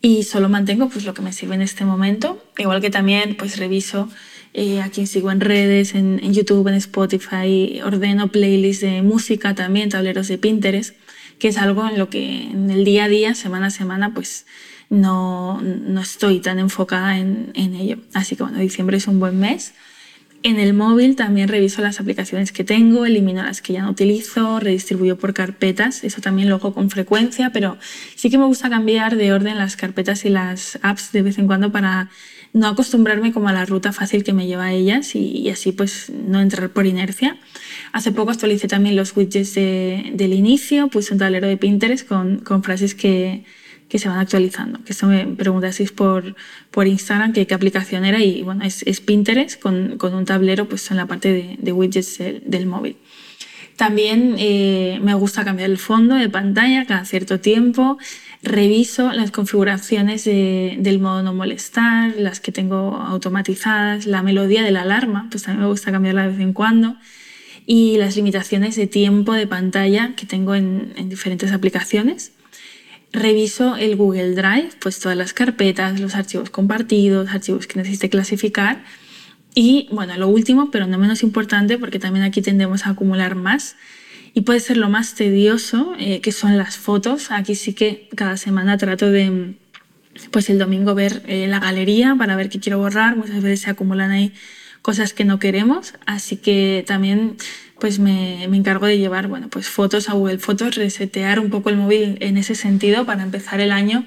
y 0.03 0.25
solo 0.25 0.51
mantengo 0.51 0.91
pues 0.91 1.07
lo 1.07 1.15
que 1.15 1.23
me 1.23 1.33
sirve 1.33 1.55
en 1.55 1.63
este 1.63 1.87
momento, 1.87 2.45
igual 2.59 2.83
que 2.83 2.91
también 2.91 3.35
pues 3.35 3.57
reviso 3.57 4.11
eh, 4.53 4.83
a 4.83 4.91
quien 4.91 5.07
sigo 5.07 5.31
en 5.31 5.41
redes, 5.41 5.95
en, 5.95 6.21
en, 6.23 6.35
YouTube, 6.35 6.69
en 6.69 6.75
Spotify, 6.75 7.81
ordeno 7.83 8.29
playlists 8.29 8.83
de 8.83 9.01
música 9.01 9.55
también, 9.55 9.89
tableros 9.89 10.29
de 10.29 10.37
Pinterest, 10.37 10.95
que 11.39 11.49
es 11.49 11.57
algo 11.57 11.89
en 11.89 11.99
lo 11.99 12.11
que 12.11 12.51
en 12.51 12.71
el 12.71 12.85
día 12.85 13.05
a 13.05 13.09
día, 13.09 13.35
semana 13.35 13.69
a 13.69 13.71
semana, 13.71 14.13
pues 14.13 14.45
no, 14.93 15.61
no 15.61 16.01
estoy 16.01 16.39
tan 16.41 16.61
enfocada 16.61 17.19
en, 17.19 17.51
en 17.55 17.75
ello. 17.75 17.97
Así 18.15 18.37
que 18.37 18.45
bueno, 18.45 18.59
diciembre 18.59 18.99
es 18.99 19.09
un 19.09 19.19
buen 19.19 19.41
mes 19.41 19.73
en 20.45 20.59
el 20.59 20.75
móvil 20.75 21.15
también 21.15 21.49
reviso 21.49 21.83
las 21.83 22.01
aplicaciones 22.01 22.51
que 22.51 22.65
tengo, 22.65 23.07
elimino 23.07 23.43
las 23.45 23.63
que 23.63 23.75
ya 23.75 23.83
no 23.83 23.91
utilizo, 23.91 24.59
redistribuyo 24.59 25.17
por 25.17 25.35
carpetas, 25.35 26.03
eso 26.03 26.21
también 26.21 26.49
lo 26.49 26.57
hago 26.57 26.75
con 26.75 26.91
frecuencia, 26.91 27.51
pero 27.51 27.79
sí 28.17 28.29
que 28.29 28.39
me 28.39 28.47
gusta 28.47 28.69
cambiar 28.69 29.17
de 29.17 29.33
orden 29.33 29.57
las 29.57 29.77
carpetas 29.77 30.25
y 30.25 30.31
las 30.31 30.81
apps 30.83 31.13
de 31.13 31.23
vez 31.23 31.39
en 31.39 31.47
cuando 31.47 31.71
para 31.71 32.11
no 32.53 32.67
acostumbrarme 32.67 33.33
como 33.33 33.49
a 33.49 33.53
la 33.53 33.65
ruta 33.65 33.93
fácil 33.93 34.25
que 34.25 34.33
me 34.33 34.47
lleva 34.47 34.65
a 34.65 34.73
ellas 34.73 35.15
y, 35.15 35.49
así 35.49 35.71
pues 35.73 36.11
no 36.11 36.41
entrar 36.41 36.71
por 36.71 36.87
inercia. 36.87 37.39
Hace 37.93 38.11
poco 38.11 38.33
actualicé 38.33 38.67
también 38.67 38.97
los 38.97 39.17
widgets 39.17 39.55
de, 39.55 40.11
del 40.15 40.33
inicio, 40.33 40.89
puse 40.89 41.13
un 41.13 41.21
tablero 41.21 41.47
de 41.47 41.57
Pinterest 41.57 42.07
con, 42.07 42.39
con 42.39 42.65
frases 42.65 42.95
que, 42.95 43.45
que 43.93 43.99
se 43.99 44.09
van 44.09 44.21
actualizando. 44.21 44.83
Que 44.85 44.93
esto 44.93 45.07
me 45.07 45.27
preguntasteis 45.27 45.93
por, 45.93 46.35
por 46.71 46.87
Instagram 46.87 47.35
qué 47.35 47.47
aplicación 47.53 48.07
era 48.07 48.21
y 48.21 48.41
bueno, 48.41 48.65
es, 48.65 48.83
es 48.85 49.03
Pinterest 49.03 49.61
con, 49.61 49.99
con, 49.99 50.15
un 50.15 50.25
tablero 50.25 50.67
pues 50.67 50.91
en 50.91 50.97
la 50.97 51.05
parte 51.05 51.31
de, 51.31 51.57
de 51.59 51.73
widgets 51.73 52.17
del, 52.17 52.43
del, 52.47 52.65
móvil. 52.65 52.97
También 53.77 54.37
eh, 54.39 54.99
me 55.03 55.13
gusta 55.13 55.45
cambiar 55.45 55.69
el 55.69 55.77
fondo 55.77 56.15
de 56.15 56.31
pantalla 56.31 56.87
cada 56.87 57.05
cierto 57.05 57.39
tiempo. 57.41 57.99
Reviso 58.43 59.13
las 59.13 59.31
configuraciones 59.31 60.25
de, 60.25 60.77
del 60.79 60.99
modo 60.99 61.23
no 61.23 61.35
molestar, 61.35 62.15
las 62.17 62.41
que 62.41 62.51
tengo 62.51 62.97
automatizadas, 62.97 64.07
la 64.07 64.23
melodía 64.23 64.63
de 64.63 64.71
la 64.71 64.83
alarma, 64.83 65.29
pues 65.31 65.43
también 65.43 65.65
me 65.65 65.69
gusta 65.69 65.93
cambiarla 65.93 66.23
de 66.23 66.29
vez 66.29 66.41
en 66.41 66.55
cuando 66.55 66.97
y 67.67 67.99
las 67.99 68.17
limitaciones 68.17 68.75
de 68.75 68.87
tiempo 68.87 69.35
de 69.35 69.47
pantalla 69.47 70.15
que 70.17 70.25
tengo 70.25 70.55
en, 70.55 70.95
en 70.97 71.11
diferentes 71.11 71.53
aplicaciones 71.53 72.33
reviso 73.13 73.77
el 73.77 73.97
Google 73.97 74.35
Drive, 74.35 74.71
pues 74.81 74.99
todas 74.99 75.17
las 75.17 75.33
carpetas, 75.33 76.01
los 76.01 76.15
archivos 76.15 76.51
compartidos, 76.51 77.29
archivos 77.31 77.67
que 77.67 77.79
necesite 77.79 78.09
clasificar. 78.09 78.85
Y 79.55 79.89
bueno, 79.91 80.17
lo 80.17 80.29
último, 80.29 80.71
pero 80.71 80.87
no 80.87 80.99
menos 80.99 81.23
importante, 81.23 81.79
porque 81.79 81.99
también 81.99 82.25
aquí 82.25 82.41
tendemos 82.41 82.87
a 82.87 82.91
acumular 82.91 83.35
más 83.35 83.77
y 84.35 84.43
puede 84.43 84.61
ser 84.61 84.79
lo 84.79 84.89
más 84.89 85.15
tedioso, 85.15 85.95
eh, 85.99 86.21
que 86.21 86.33
son 86.33 86.57
las 86.57 86.79
fotos. 86.79 87.31
Aquí 87.31 87.55
sí 87.55 87.75
que 87.75 88.09
cada 88.17 88.39
semana 88.39 88.79
trato 88.79 89.11
de, 89.11 89.55
pues 90.31 90.49
el 90.49 90.59
domingo 90.59 90.95
ver 90.95 91.23
eh, 91.27 91.47
la 91.49 91.61
galería 91.61 92.17
para 92.17 92.35
ver 92.35 92.49
qué 92.49 92.61
quiero 92.61 92.79
borrar. 92.79 93.17
Muchas 93.17 93.43
veces 93.43 93.61
se 93.61 93.71
acumulan 93.71 94.11
ahí 94.11 94.33
cosas 94.83 95.15
que 95.15 95.25
no 95.25 95.39
queremos, 95.39 95.95
así 96.07 96.37
que 96.37 96.85
también 96.87 97.37
pues 97.81 97.99
me, 97.99 98.47
me, 98.49 98.57
encargo 98.57 98.87
de 98.87 98.99
llevar 98.99 99.27
bueno, 99.29 99.49
pues 99.49 99.69
fotos 99.69 100.09
a 100.09 100.13
Google 100.13 100.39
Fotos, 100.39 100.77
resetear 100.77 101.41
un 101.41 101.51
poco 101.51 101.71
el 101.71 101.77
móvil 101.77 102.19
en 102.21 102.37
ese 102.37 102.55
sentido 102.55 103.07
para 103.07 103.23
empezar 103.23 103.61
el 103.61 103.73
año 103.73 104.05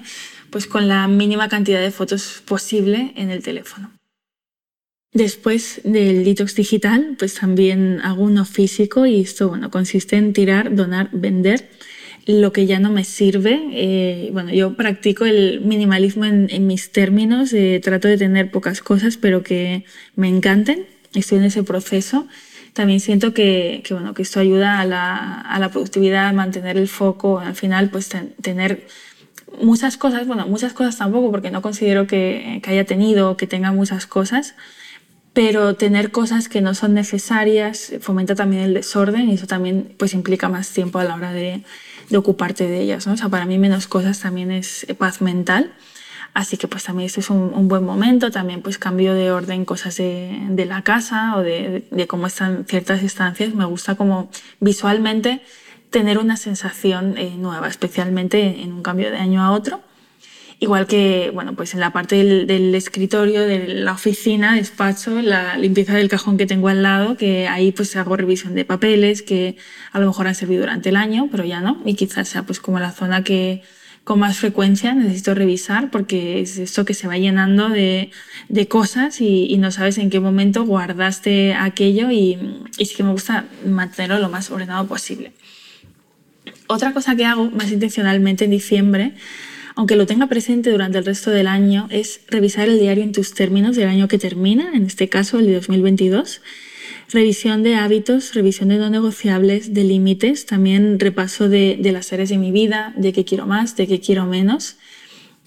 pues 0.50 0.66
con 0.66 0.88
la 0.88 1.08
mínima 1.08 1.48
cantidad 1.48 1.80
de 1.80 1.90
fotos 1.90 2.42
posible 2.46 3.12
en 3.16 3.30
el 3.30 3.42
teléfono. 3.42 3.90
Después 5.12 5.80
del 5.84 6.24
detox 6.24 6.54
digital, 6.54 7.16
pues 7.18 7.34
también 7.34 8.00
hago 8.02 8.22
uno 8.22 8.44
físico 8.44 9.06
y 9.06 9.20
esto 9.20 9.48
bueno, 9.48 9.70
consiste 9.70 10.16
en 10.16 10.32
tirar, 10.32 10.74
donar, 10.74 11.08
vender 11.12 11.70
lo 12.26 12.52
que 12.52 12.66
ya 12.66 12.78
no 12.80 12.90
me 12.90 13.04
sirve. 13.04 13.60
Eh, 13.72 14.30
bueno, 14.32 14.52
yo 14.52 14.74
practico 14.74 15.24
el 15.24 15.60
minimalismo 15.62 16.24
en, 16.24 16.48
en 16.50 16.66
mis 16.66 16.90
términos, 16.90 17.52
eh, 17.52 17.80
trato 17.82 18.08
de 18.08 18.18
tener 18.18 18.50
pocas 18.50 18.82
cosas 18.82 19.16
pero 19.16 19.42
que 19.42 19.84
me 20.16 20.28
encanten, 20.28 20.86
estoy 21.14 21.38
en 21.38 21.44
ese 21.44 21.62
proceso 21.62 22.26
también 22.76 23.00
siento 23.00 23.32
que, 23.32 23.80
que, 23.84 23.94
bueno, 23.94 24.12
que 24.12 24.20
esto 24.20 24.38
ayuda 24.38 24.80
a 24.80 24.84
la, 24.84 25.40
a 25.40 25.58
la 25.58 25.70
productividad, 25.70 26.28
a 26.28 26.32
mantener 26.34 26.76
el 26.76 26.88
foco, 26.88 27.40
al 27.40 27.54
final 27.54 27.88
pues 27.88 28.10
ten, 28.10 28.34
tener 28.42 28.86
muchas 29.62 29.96
cosas, 29.96 30.26
bueno, 30.26 30.46
muchas 30.46 30.74
cosas 30.74 30.98
tampoco, 30.98 31.30
porque 31.30 31.50
no 31.50 31.62
considero 31.62 32.06
que, 32.06 32.60
que 32.62 32.70
haya 32.70 32.84
tenido 32.84 33.30
o 33.30 33.36
que 33.38 33.46
tenga 33.46 33.72
muchas 33.72 34.06
cosas, 34.06 34.54
pero 35.32 35.74
tener 35.74 36.10
cosas 36.10 36.50
que 36.50 36.60
no 36.60 36.74
son 36.74 36.92
necesarias 36.92 37.94
fomenta 38.00 38.34
también 38.34 38.62
el 38.62 38.74
desorden 38.74 39.30
y 39.30 39.34
eso 39.34 39.46
también 39.46 39.94
pues 39.96 40.12
implica 40.12 40.50
más 40.50 40.68
tiempo 40.68 40.98
a 40.98 41.04
la 41.04 41.14
hora 41.14 41.32
de, 41.32 41.62
de 42.08 42.16
ocuparte 42.16 42.66
de 42.68 42.80
ellas. 42.80 43.06
¿no? 43.06 43.14
O 43.14 43.16
sea, 43.16 43.28
para 43.28 43.46
mí 43.46 43.58
menos 43.58 43.86
cosas 43.86 44.20
también 44.20 44.50
es 44.50 44.86
paz 44.98 45.20
mental. 45.20 45.72
Así 46.34 46.58
que 46.58 46.68
pues 46.68 46.84
también 46.84 47.06
este 47.06 47.20
es 47.20 47.30
un, 47.30 47.52
un, 47.54 47.66
buen 47.66 47.82
momento, 47.82 48.30
también 48.30 48.60
pues 48.60 48.76
cambio 48.76 49.14
de 49.14 49.30
orden 49.32 49.64
cosas 49.64 49.96
de, 49.96 50.38
de 50.50 50.66
la 50.66 50.82
casa 50.82 51.34
o 51.36 51.40
de, 51.40 51.86
de, 51.90 52.06
cómo 52.06 52.26
están 52.26 52.66
ciertas 52.66 53.02
estancias. 53.02 53.54
Me 53.54 53.64
gusta 53.64 53.94
como 53.94 54.28
visualmente 54.60 55.40
tener 55.88 56.18
una 56.18 56.36
sensación 56.36 57.16
eh, 57.16 57.34
nueva, 57.38 57.68
especialmente 57.68 58.60
en 58.60 58.74
un 58.74 58.82
cambio 58.82 59.10
de 59.10 59.16
año 59.16 59.42
a 59.42 59.52
otro. 59.52 59.80
Igual 60.58 60.86
que, 60.86 61.30
bueno, 61.34 61.54
pues 61.54 61.74
en 61.74 61.80
la 61.80 61.92
parte 61.92 62.16
del, 62.16 62.46
del, 62.46 62.74
escritorio, 62.74 63.42
de 63.42 63.68
la 63.68 63.92
oficina, 63.92 64.54
despacho, 64.54 65.20
la 65.20 65.58
limpieza 65.58 65.94
del 65.94 66.08
cajón 66.08 66.38
que 66.38 66.46
tengo 66.46 66.68
al 66.68 66.82
lado, 66.82 67.18
que 67.18 67.46
ahí 67.46 67.72
pues 67.72 67.94
hago 67.96 68.16
revisión 68.16 68.54
de 68.54 68.64
papeles 68.64 69.20
que 69.20 69.56
a 69.92 70.00
lo 70.00 70.06
mejor 70.06 70.28
han 70.28 70.34
servido 70.34 70.62
durante 70.62 70.88
el 70.88 70.96
año, 70.96 71.28
pero 71.30 71.44
ya 71.44 71.60
no. 71.60 71.82
Y 71.84 71.94
quizás 71.94 72.28
sea 72.28 72.44
pues 72.44 72.58
como 72.58 72.80
la 72.80 72.92
zona 72.92 73.22
que 73.22 73.62
con 74.04 74.18
más 74.20 74.38
frecuencia 74.38 74.94
necesito 74.94 75.34
revisar 75.34 75.90
porque 75.90 76.40
es 76.40 76.56
esto 76.58 76.84
que 76.86 76.94
se 76.94 77.08
va 77.08 77.18
llenando 77.18 77.68
de, 77.68 78.10
de 78.48 78.68
cosas 78.68 79.20
y, 79.20 79.46
y, 79.52 79.58
no 79.58 79.72
sabes 79.72 79.98
en 79.98 80.10
qué 80.10 80.20
momento 80.20 80.64
guardaste 80.64 81.54
aquello 81.54 82.10
y, 82.10 82.38
y 82.78 82.86
sí 82.86 82.94
que 82.94 83.02
me 83.02 83.10
gusta 83.10 83.46
mantenerlo 83.66 84.20
lo 84.20 84.30
más 84.30 84.50
ordenado 84.50 84.86
posible. 84.86 85.32
Otra 86.68 86.92
cosa 86.94 87.14
que 87.16 87.26
hago 87.26 87.50
más 87.50 87.70
intencionalmente 87.72 88.44
en 88.44 88.52
diciembre 88.52 89.14
aunque 89.76 89.94
lo 89.94 90.06
tenga 90.06 90.26
presente 90.26 90.70
durante 90.70 90.96
el 90.96 91.04
resto 91.04 91.30
del 91.30 91.46
año, 91.46 91.86
es 91.90 92.20
revisar 92.28 92.68
el 92.68 92.80
diario 92.80 93.04
en 93.04 93.12
tus 93.12 93.34
términos 93.34 93.76
del 93.76 93.88
año 93.88 94.08
que 94.08 94.18
termina, 94.18 94.72
en 94.74 94.86
este 94.86 95.08
caso 95.10 95.38
el 95.38 95.46
de 95.46 95.54
2022. 95.54 96.40
Revisión 97.12 97.62
de 97.62 97.74
hábitos, 97.76 98.34
revisión 98.34 98.70
de 98.70 98.78
no 98.78 98.88
negociables, 98.88 99.74
de 99.74 99.84
límites, 99.84 100.46
también 100.46 100.98
repaso 100.98 101.50
de, 101.50 101.78
las 101.92 102.10
áreas 102.14 102.30
de 102.30 102.38
mi 102.38 102.52
vida, 102.52 102.94
de 102.96 103.12
qué 103.12 103.24
quiero 103.26 103.46
más, 103.46 103.76
de 103.76 103.86
qué 103.86 104.00
quiero 104.00 104.24
menos. 104.24 104.76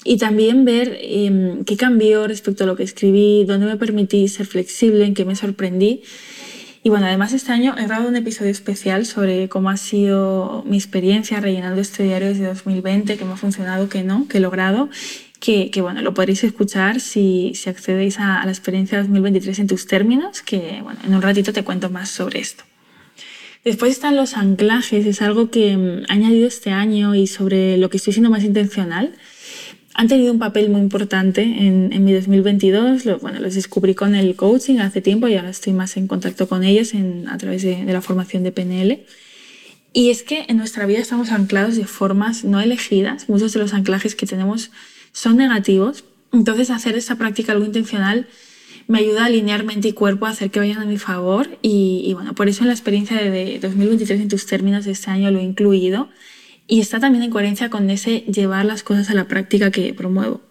Y 0.05 0.17
también 0.17 0.63
ver 0.63 0.95
eh, 1.01 1.61
qué 1.65 1.75
cambió 1.75 2.27
respecto 2.27 2.65
a 2.65 2.67
lo 2.67 2.75
que 2.75 2.83
escribí, 2.83 3.45
dónde 3.45 3.65
me 3.65 3.77
permití 3.77 4.27
ser 4.27 4.45
flexible, 4.45 5.05
en 5.05 5.15
qué 5.15 5.25
me 5.25 5.35
sorprendí 5.35 6.03
y 6.83 6.89
bueno, 6.89 7.07
además 7.07 7.33
este 7.33 7.51
año 7.51 7.75
he 7.77 7.83
grabado 7.83 8.07
un 8.07 8.15
episodio 8.15 8.51
especial 8.51 9.05
sobre 9.05 9.49
cómo 9.49 9.69
ha 9.69 9.77
sido 9.77 10.63
mi 10.65 10.77
experiencia 10.77 11.39
rellenando 11.41 11.81
este 11.81 12.03
diario 12.03 12.29
desde 12.29 12.45
2020, 12.45 13.17
que 13.17 13.25
me 13.25 13.33
ha 13.33 13.37
funcionado, 13.37 13.89
que 13.89 14.03
no, 14.03 14.27
que 14.27 14.37
he 14.37 14.41
logrado. 14.41 14.89
Que, 15.39 15.71
que 15.71 15.81
bueno, 15.81 16.01
lo 16.01 16.13
podréis 16.13 16.43
escuchar 16.43 16.99
si, 16.99 17.53
si 17.55 17.69
accedéis 17.69 18.19
a, 18.19 18.41
a 18.41 18.45
la 18.45 18.51
experiencia 18.51 18.97
2023 18.97 19.59
en 19.59 19.67
tus 19.67 19.87
términos, 19.87 20.41
que 20.41 20.81
bueno, 20.83 20.99
en 21.05 21.15
un 21.15 21.21
ratito 21.21 21.53
te 21.53 21.63
cuento 21.63 21.89
más 21.89 22.09
sobre 22.09 22.39
esto. 22.39 22.65
Después 23.63 23.91
están 23.91 24.15
los 24.15 24.35
anclajes, 24.35 25.05
es 25.05 25.21
algo 25.21 25.49
que 25.49 25.75
mm, 25.77 26.03
he 26.09 26.13
añadido 26.13 26.47
este 26.47 26.71
año 26.71 27.15
y 27.15 27.27
sobre 27.27 27.77
lo 27.77 27.89
que 27.89 27.97
estoy 27.97 28.13
siendo 28.13 28.29
más 28.29 28.43
intencional 28.43 29.13
han 29.93 30.07
tenido 30.07 30.31
un 30.31 30.39
papel 30.39 30.69
muy 30.69 30.81
importante 30.81 31.41
en, 31.41 31.91
en 31.91 32.05
mi 32.05 32.13
2022. 32.13 33.05
Lo, 33.05 33.19
bueno, 33.19 33.39
los 33.39 33.55
descubrí 33.55 33.95
con 33.95 34.15
el 34.15 34.35
coaching 34.35 34.79
hace 34.79 35.01
tiempo 35.01 35.27
y 35.27 35.35
ahora 35.35 35.49
estoy 35.49 35.73
más 35.73 35.97
en 35.97 36.07
contacto 36.07 36.47
con 36.47 36.63
ellos 36.63 36.93
en, 36.93 37.27
a 37.27 37.37
través 37.37 37.63
de, 37.63 37.83
de 37.83 37.93
la 37.93 38.01
formación 38.01 38.43
de 38.43 38.51
PNL. 38.51 39.05
Y 39.91 40.11
es 40.11 40.23
que 40.23 40.45
en 40.47 40.57
nuestra 40.57 40.85
vida 40.85 40.99
estamos 40.99 41.31
anclados 41.31 41.75
de 41.75 41.85
formas 41.85 42.43
no 42.43 42.59
elegidas. 42.59 43.27
Muchos 43.27 43.53
de 43.53 43.59
los 43.59 43.73
anclajes 43.73 44.15
que 44.15 44.27
tenemos 44.27 44.71
son 45.11 45.37
negativos. 45.37 46.03
Entonces, 46.31 46.69
hacer 46.69 46.95
esa 46.95 47.15
práctica 47.15 47.53
algo 47.53 47.65
intencional 47.65 48.27
me 48.87 48.99
ayuda 48.99 49.23
a 49.23 49.25
alinear 49.25 49.63
mente 49.63 49.87
y 49.87 49.93
cuerpo, 49.93 50.25
a 50.27 50.29
hacer 50.29 50.51
que 50.51 50.59
vayan 50.59 50.77
a 50.77 50.85
mi 50.85 50.97
favor. 50.97 51.57
Y, 51.63 52.03
y 52.05 52.13
bueno, 52.13 52.35
por 52.35 52.47
eso 52.47 52.61
en 52.61 52.67
la 52.67 52.73
experiencia 52.73 53.17
de, 53.17 53.29
de 53.31 53.59
2023, 53.59 54.21
en 54.21 54.29
tus 54.29 54.45
términos 54.45 54.85
de 54.85 54.91
este 54.91 55.09
año, 55.09 55.31
lo 55.31 55.39
he 55.39 55.43
incluido 55.43 56.09
y 56.69 56.79
está 56.81 56.99
también 56.99 57.23
en 57.23 57.31
coherencia 57.31 57.69
con 57.69 57.89
ese 57.89 58.19
llevar 58.21 58.63
las 58.63 58.83
cosas 58.83 59.09
a 59.09 59.15
la 59.15 59.25
práctica 59.27 59.71
que 59.71 59.91
promuevo. 59.93 60.41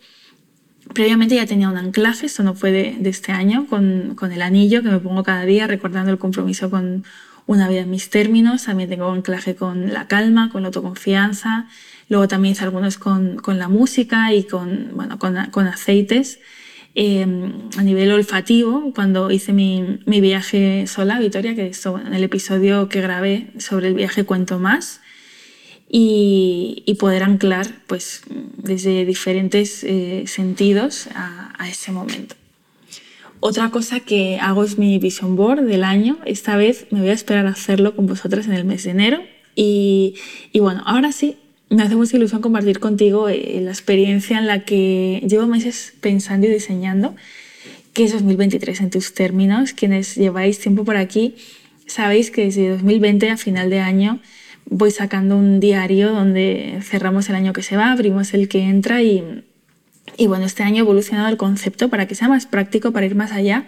Previamente 0.93 1.37
ya 1.37 1.47
tenía 1.47 1.69
un 1.69 1.77
anclaje, 1.77 2.27
esto 2.27 2.43
no 2.43 2.55
fue 2.55 2.73
de, 2.73 2.97
de 2.99 3.09
este 3.09 3.31
año, 3.31 3.67
con, 3.69 4.15
con, 4.17 4.33
el 4.33 4.43
anillo 4.43 4.83
que 4.83 4.89
me 4.89 4.99
pongo 4.99 5.23
cada 5.23 5.45
día 5.45 5.69
recordando 5.69 6.11
el 6.11 6.19
compromiso 6.19 6.71
con 6.71 7.05
una 7.47 7.69
vida 7.69 7.83
en 7.83 7.91
mis 7.91 8.11
términos. 8.11 8.65
También 8.65 8.89
tengo 8.89 9.09
anclaje 9.11 9.55
con 9.55 9.93
la 9.93 10.09
calma, 10.09 10.51
con 10.51 10.63
la 10.63 10.69
autoconfianza. 10.69 11.69
Luego 12.09 12.27
también 12.27 12.53
hice 12.53 12.65
algunos 12.65 12.99
con, 12.99 13.37
con 13.37 13.59
la 13.59 13.69
música 13.69 14.35
y 14.35 14.43
con, 14.43 14.91
bueno, 14.95 15.19
con, 15.21 15.37
con 15.53 15.69
aceites. 15.69 16.41
Eh, 16.97 17.27
a 17.77 17.83
nivel 17.83 18.11
olfativo, 18.11 18.93
cuando 18.93 19.31
hice 19.31 19.53
mi, 19.53 20.01
mi 20.05 20.21
viaje 20.21 20.89
sola 20.89 21.17
a 21.17 21.21
Vitoria, 21.21 21.55
que 21.55 21.69
esto, 21.69 21.93
bueno, 21.93 22.09
en 22.09 22.15
el 22.15 22.25
episodio 22.25 22.89
que 22.89 23.01
grabé 23.01 23.53
sobre 23.59 23.87
el 23.87 23.95
viaje 23.95 24.25
cuento 24.25 24.59
más, 24.59 25.01
y, 25.89 26.83
y, 26.85 26.95
poder 26.95 27.23
anclar 27.23 27.67
pues, 27.87 28.23
desde 28.57 29.07
diferentes 29.07 29.83
eh, 29.85 30.25
sentidos 30.27 31.09
a, 31.15 31.55
a, 31.59 31.69
ese 31.69 31.93
momento. 31.93 32.35
Otra 33.41 33.71
cosa 33.71 34.01
que 34.01 34.39
hago 34.39 34.65
es 34.65 34.79
mi 34.79 34.99
vision 34.99 35.37
board 35.37 35.63
del 35.63 35.85
año. 35.85 36.19
Esta 36.27 36.57
vez 36.57 36.87
me 36.91 37.01
voy 37.01 37.11
a 37.11 37.15
esperar 37.15 37.47
a 37.47 37.51
hacerlo 37.51 37.97
con 37.97 38.07
vosotras 38.07 38.47
en 38.47 38.53
el 38.53 38.65
mes 38.65 38.85
de 38.85 38.91
enero. 38.91 39.23
Y, 39.55 40.15
y 40.53 40.61
bueno, 40.61 40.83
ahora 40.85 41.13
sí, 41.13 41.37
me 41.71 41.83
hace 41.83 41.97
mucha 41.97 42.17
ilusión 42.17 42.43
compartir 42.43 42.81
contigo 42.81 43.29
eh, 43.29 43.61
la 43.63 43.71
experiencia 43.71 44.39
en 44.39 44.47
la 44.47 44.65
que 44.65 45.23
llevo 45.27 45.47
meses 45.47 45.95
pensando 46.01 46.47
y 46.47 46.51
diseñando, 46.51 47.15
que 47.93 48.05
es 48.05 48.13
2023 48.13 48.81
en 48.81 48.91
tus 48.91 49.15
términos. 49.15 49.73
Quienes 49.73 50.17
lleváis 50.17 50.59
tiempo 50.59 50.85
por 50.85 50.97
aquí, 50.97 51.35
sabéis 51.87 52.31
que 52.31 52.45
desde 52.45 52.71
2020 52.71 53.31
a 53.31 53.37
final 53.37 53.71
de 53.71 53.81
año 53.81 54.21
voy 54.71 54.91
sacando 54.91 55.37
un 55.37 55.61
diario 55.61 56.13
donde 56.13 56.81
cerramos 56.83 57.29
el 57.29 57.35
año 57.35 57.53
que 57.53 57.63
se 57.63 57.77
va, 57.77 57.93
abrimos 57.93 58.35
el 58.35 58.49
que 58.49 58.63
entra 58.63 59.03
y, 59.03 59.45
y 60.17 60.27
bueno, 60.27 60.45
este 60.45 60.63
año 60.63 60.77
he 60.77 60.81
evolucionado 60.81 61.29
el 61.29 61.37
concepto 61.37 61.89
para 61.89 62.07
que 62.07 62.15
sea 62.15 62.29
más 62.29 62.47
práctico, 62.47 62.93
para 62.93 63.07
ir 63.07 63.15
más 63.15 63.33
allá, 63.33 63.67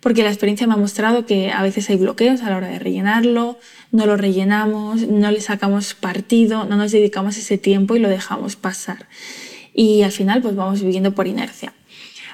porque 0.00 0.22
la 0.22 0.30
experiencia 0.30 0.66
me 0.66 0.74
ha 0.74 0.76
mostrado 0.76 1.26
que 1.26 1.50
a 1.50 1.62
veces 1.62 1.88
hay 1.90 1.96
bloqueos 1.96 2.42
a 2.42 2.50
la 2.50 2.56
hora 2.56 2.68
de 2.68 2.78
rellenarlo, 2.78 3.58
no 3.92 4.06
lo 4.06 4.16
rellenamos, 4.16 5.06
no 5.08 5.30
le 5.30 5.40
sacamos 5.40 5.94
partido, 5.94 6.64
no 6.64 6.76
nos 6.76 6.92
dedicamos 6.92 7.36
ese 7.36 7.58
tiempo 7.58 7.96
y 7.96 7.98
lo 7.98 8.08
dejamos 8.08 8.56
pasar. 8.56 9.06
Y 9.74 10.02
al 10.02 10.12
final 10.12 10.42
pues 10.42 10.56
vamos 10.56 10.82
viviendo 10.82 11.14
por 11.14 11.26
inercia. 11.26 11.74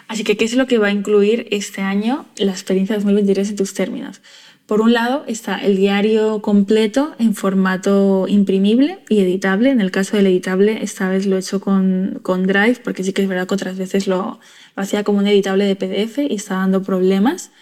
Así 0.09 0.23
que, 0.23 0.37
¿qué 0.37 0.45
es 0.45 0.55
lo 0.55 0.69
que 0.69 0.79
va 0.79 0.87
a 0.87 0.93
incluir 0.93 1.49
este 1.51 1.81
año 1.81 2.27
la 2.37 2.53
experiencia 2.53 2.95
2023 2.95 3.51
en 3.51 3.57
tus 3.57 3.75
términos? 3.75 4.23
Por 4.67 4.81
un 4.81 4.93
lado 4.93 5.23
está 5.29 5.59
el 5.59 5.77
diario 5.77 6.43
completo 6.43 7.15
en 7.21 7.37
formato 7.37 8.27
imprimible 8.27 8.99
y 9.09 9.21
editable. 9.21 9.71
En 9.71 9.81
el 9.81 9.93
caso 9.93 10.17
del 10.17 10.27
editable, 10.27 10.83
esta 10.83 11.09
vez 11.09 11.27
lo 11.27 11.37
he 11.37 11.39
hecho 11.39 11.61
con, 11.61 12.19
con 12.23 12.49
Drive, 12.49 12.81
porque 12.83 13.05
sí 13.05 13.13
que 13.13 13.23
es 13.23 13.29
verdad 13.29 13.47
que 13.47 13.55
otras 13.55 13.79
veces 13.79 14.09
lo, 14.09 14.41
lo 14.75 14.83
hacía 14.83 15.05
como 15.05 15.19
un 15.19 15.29
editable 15.29 15.65
de 15.67 15.77
PDF 15.77 16.19
y 16.19 16.35
está 16.35 16.57
dando 16.57 16.83
problemas. 16.83 17.53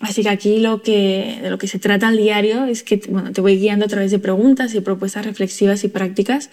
Así 0.00 0.22
que 0.22 0.28
aquí 0.28 0.58
lo 0.58 0.82
que, 0.82 1.40
lo 1.48 1.56
que 1.56 1.66
se 1.66 1.78
trata 1.78 2.10
el 2.10 2.18
diario 2.18 2.66
es 2.66 2.82
que 2.82 3.00
bueno, 3.08 3.32
te 3.32 3.40
voy 3.40 3.56
guiando 3.58 3.86
a 3.86 3.88
través 3.88 4.10
de 4.10 4.18
preguntas 4.18 4.74
y 4.74 4.80
propuestas 4.80 5.24
reflexivas 5.24 5.82
y 5.82 5.88
prácticas 5.88 6.50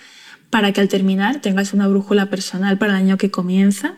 para 0.49 0.71
que 0.71 0.79
al 0.79 0.87
terminar 0.87 1.41
tengas 1.41 1.73
una 1.73 1.89
brújula 1.89 2.29
personal 2.29 2.77
para 2.77 2.93
el 2.93 3.03
año 3.03 3.17
que 3.17 3.29
comienza 3.29 3.97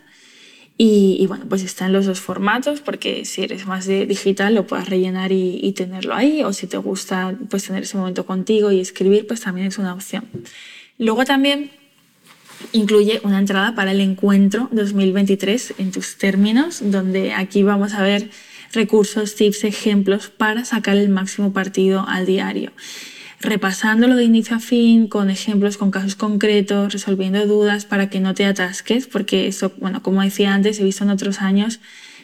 y, 0.85 1.27
bueno, 1.27 1.45
pues 1.47 1.63
está 1.63 1.85
en 1.85 1.93
los 1.93 2.07
dos 2.07 2.19
formatos 2.19 2.81
porque 2.81 3.23
si 3.23 3.41
eres 3.41 3.65
más 3.65 3.85
de 3.85 4.05
digital 4.05 4.53
lo 4.53 4.67
puedes 4.67 4.89
rellenar 4.89 5.31
y, 5.31 5.57
y, 5.63 5.71
tenerlo 5.71 6.13
ahí 6.13 6.43
o 6.43 6.51
si 6.51 6.67
te 6.67 6.75
gusta 6.75 7.33
pues 7.49 7.63
tener 7.65 7.83
ese 7.83 7.97
momento 7.97 8.25
contigo 8.25 8.69
y 8.69 8.81
escribir 8.81 9.25
pues 9.25 9.39
también 9.39 9.67
es 9.67 9.77
una 9.77 9.93
opción. 9.93 10.25
Luego 10.97 11.23
también 11.23 11.71
incluye 12.73 13.21
una 13.23 13.39
entrada 13.39 13.75
para 13.75 13.91
el 13.91 14.01
encuentro 14.01 14.67
2023 14.73 15.75
en 15.77 15.91
tus 15.91 16.17
términos 16.17 16.81
donde 16.83 17.31
aquí 17.31 17.63
vamos 17.63 17.93
a 17.93 18.03
ver 18.03 18.29
recursos, 18.73 19.35
tips, 19.35 19.63
ejemplos 19.63 20.27
para 20.27 20.65
sacar 20.65 20.97
el 20.97 21.07
máximo 21.07 21.53
partido 21.53 22.03
al 22.05 22.25
diario 22.25 22.73
repasándolo 23.43 24.15
de 24.15 24.23
inicio 24.23 24.55
a 24.55 24.59
fin, 24.59 25.07
con 25.07 25.29
ejemplos, 25.29 25.77
con 25.77 25.91
casos 25.91 26.15
concretos, 26.15 26.93
resolviendo 26.93 27.45
dudas 27.45 27.85
para 27.85 28.09
que 28.09 28.19
no 28.19 28.33
te 28.33 28.45
atasques, 28.45 29.07
porque 29.07 29.47
eso, 29.47 29.73
bueno, 29.77 30.01
como 30.01 30.21
decía 30.21 30.53
antes, 30.53 30.79
he 30.79 30.83
visto 30.83 31.03
en 31.03 31.09
otros 31.09 31.41
años 31.41 31.79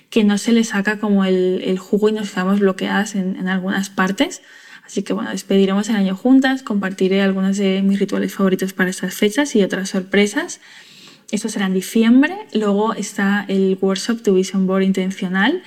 que 0.09 0.23
no 0.23 0.37
se 0.37 0.53
le 0.53 0.63
saca 0.63 0.99
como 0.99 1.25
el, 1.25 1.61
el 1.63 1.77
jugo 1.77 2.09
y 2.09 2.13
nos 2.13 2.31
quedamos 2.31 2.59
bloqueadas 2.59 3.15
en, 3.15 3.35
en, 3.35 3.47
algunas 3.47 3.89
partes. 3.89 4.41
Así 4.85 5.03
que 5.03 5.13
bueno, 5.13 5.29
despediremos 5.29 5.87
el 5.89 5.97
año 5.97 6.15
juntas, 6.15 6.63
compartiré 6.63 7.21
algunos 7.21 7.57
de 7.57 7.83
mis 7.83 7.99
rituales 7.99 8.33
favoritos 8.33 8.73
para 8.73 8.89
estas 8.89 9.13
fechas 9.13 9.55
y 9.55 9.61
otras 9.61 9.89
sorpresas. 9.89 10.61
Esto 11.31 11.47
será 11.49 11.67
en 11.67 11.75
diciembre. 11.75 12.35
Luego 12.53 12.93
está 12.95 13.45
el 13.47 13.77
workshop 13.79 14.23
Tu 14.23 14.33
Vision 14.33 14.65
Board 14.65 14.81
Intencional, 14.81 15.61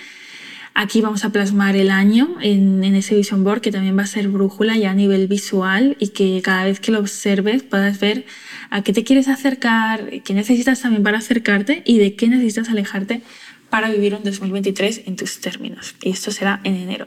Aquí 0.75 1.03
vamos 1.03 1.25
a 1.25 1.31
plasmar 1.31 1.77
el 1.77 1.91
año 1.91 2.37
en, 2.41 2.83
ese 2.95 3.15
vision 3.15 3.45
board 3.45 3.61
que 3.61 3.71
también 3.71 3.97
va 3.97 4.03
a 4.03 4.07
ser 4.07 4.29
brújula 4.29 4.77
ya 4.77 4.93
a 4.93 4.95
nivel 4.95 5.27
visual 5.27 5.97
y 6.01 6.09
que 6.09 6.41
cada 6.43 6.65
vez 6.65 6.81
que 6.81 6.93
lo 6.93 6.99
observes 6.99 7.63
puedas 7.63 8.01
ver 8.01 8.25
a 8.71 8.83
qué 8.83 8.95
te 8.95 9.05
quieres 9.05 9.29
acercar, 9.29 10.23
qué 10.25 10.33
necesitas 10.33 10.81
también 10.81 11.03
para 11.03 11.19
acercarte 11.19 11.83
y 11.85 11.99
de 11.99 12.15
qué 12.15 12.29
necesitas 12.29 12.71
alejarte 12.71 13.21
para 13.69 13.91
vivir 13.91 14.15
un 14.15 14.25
2023 14.25 15.03
en 15.07 15.17
tus 15.17 15.41
términos. 15.41 15.95
Y 16.03 16.11
esto 16.11 16.31
será 16.31 16.61
en 16.65 16.77
enero. 16.77 17.07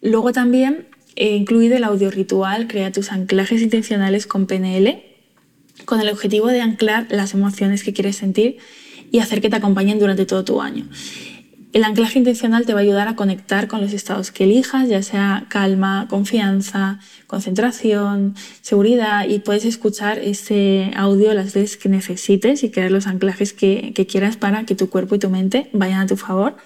Luego 0.00 0.32
también 0.32 0.88
he 1.16 1.36
incluido 1.36 1.76
el 1.76 1.84
audio 1.84 2.10
ritual, 2.10 2.66
crea 2.66 2.92
tus 2.92 3.12
anclajes 3.12 3.60
intencionales 3.60 4.26
con 4.26 4.46
PNL, 4.46 5.02
con 5.84 6.00
el 6.00 6.08
objetivo 6.08 6.48
de 6.48 6.62
anclar 6.62 7.08
las 7.10 7.34
emociones 7.34 7.84
que 7.84 7.92
quieres 7.92 8.16
sentir 8.16 8.56
y 9.12 9.18
hacer 9.18 9.42
que 9.42 9.50
te 9.50 9.56
acompañen 9.56 9.98
durante 9.98 10.24
todo 10.24 10.44
tu 10.44 10.62
año. 10.62 10.88
El 11.72 11.84
anclaje 11.84 12.18
intencional 12.18 12.66
te 12.66 12.74
va 12.74 12.80
a 12.80 12.82
ayudar 12.82 13.06
a 13.06 13.14
conectar 13.14 13.68
con 13.68 13.80
los 13.80 13.92
estados 13.92 14.32
que 14.32 14.42
elijas, 14.42 14.88
ya 14.88 15.04
sea 15.04 15.46
calma, 15.48 16.06
confianza, 16.10 16.98
concentración, 17.28 18.34
seguridad, 18.60 19.28
y 19.28 19.38
puedes 19.38 19.64
escuchar 19.64 20.18
ese 20.18 20.90
audio 20.96 21.32
las 21.32 21.54
veces 21.54 21.76
que 21.76 21.88
necesites 21.88 22.64
y 22.64 22.70
crear 22.70 22.90
los 22.90 23.06
anclajes 23.06 23.52
que, 23.52 23.94
quieras 24.10 24.36
para 24.36 24.64
que 24.64 24.74
tu 24.74 24.90
cuerpo 24.90 25.14
y 25.14 25.20
tu 25.20 25.30
mente 25.30 25.70
vayan 25.72 26.00
a 26.00 26.06
tu 26.08 26.16
favor. 26.16 26.56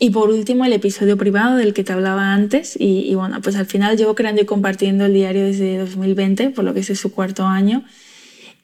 Y 0.00 0.10
por 0.10 0.30
último, 0.30 0.64
el 0.64 0.72
episodio 0.72 1.16
privado 1.16 1.56
del 1.56 1.72
que 1.72 1.84
te 1.84 1.92
hablaba 1.92 2.32
antes. 2.32 2.74
Y, 2.76 3.08
y 3.08 3.14
bueno, 3.14 3.40
pues 3.40 3.54
al 3.54 3.66
final 3.66 3.96
llevo 3.96 4.16
creando 4.16 4.42
y 4.42 4.46
compartiendo 4.46 5.04
el 5.04 5.14
diario 5.14 5.44
desde 5.44 5.78
2020, 5.78 6.50
por 6.50 6.64
lo 6.64 6.74
que 6.74 6.80
es 6.80 6.98
su 6.98 7.12
cuarto 7.12 7.44
año. 7.44 7.84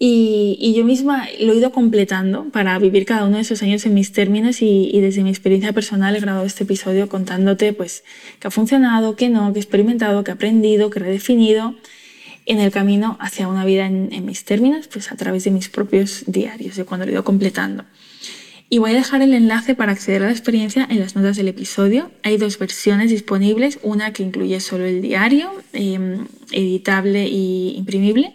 Y, 0.00 0.74
yo 0.76 0.84
misma 0.84 1.26
lo 1.40 1.52
he 1.52 1.56
ido 1.56 1.72
completando 1.72 2.44
para 2.50 2.78
vivir 2.78 3.04
cada 3.04 3.24
uno 3.24 3.36
de 3.36 3.42
esos 3.42 3.62
años 3.62 3.84
en 3.84 3.94
mis 3.94 4.12
términos 4.12 4.62
y, 4.62 5.00
desde 5.00 5.24
mi 5.24 5.30
experiencia 5.30 5.72
personal 5.72 6.14
he 6.14 6.20
grabado 6.20 6.46
este 6.46 6.64
episodio 6.64 7.08
contándote 7.08 7.72
pues 7.72 8.04
qué 8.38 8.46
ha 8.46 8.50
funcionado, 8.50 9.16
qué 9.16 9.28
no, 9.28 9.52
qué 9.52 9.58
he 9.58 9.62
experimentado, 9.62 10.22
qué 10.22 10.30
he 10.30 10.34
aprendido, 10.34 10.90
qué 10.90 11.00
he 11.00 11.02
redefinido 11.02 11.74
en 12.46 12.60
el 12.60 12.70
camino 12.70 13.16
hacia 13.20 13.48
una 13.48 13.64
vida 13.64 13.86
en, 13.86 14.10
en, 14.12 14.24
mis 14.24 14.44
términos, 14.44 14.88
pues 14.88 15.10
a 15.10 15.16
través 15.16 15.44
de 15.44 15.50
mis 15.50 15.68
propios 15.68 16.22
diarios, 16.26 16.76
de 16.76 16.84
cuando 16.84 17.04
lo 17.04 17.10
he 17.10 17.14
ido 17.14 17.24
completando. 17.24 17.84
Y 18.70 18.78
voy 18.78 18.92
a 18.92 18.94
dejar 18.94 19.22
el 19.22 19.34
enlace 19.34 19.74
para 19.74 19.92
acceder 19.92 20.22
a 20.22 20.26
la 20.26 20.32
experiencia 20.32 20.86
en 20.88 21.00
las 21.00 21.16
notas 21.16 21.36
del 21.36 21.48
episodio. 21.48 22.10
Hay 22.22 22.36
dos 22.36 22.58
versiones 22.58 23.10
disponibles, 23.10 23.78
una 23.82 24.12
que 24.12 24.22
incluye 24.22 24.60
solo 24.60 24.84
el 24.84 25.02
diario, 25.02 25.50
eh, 25.72 26.18
editable 26.52 27.24
e 27.24 27.74
imprimible, 27.76 28.34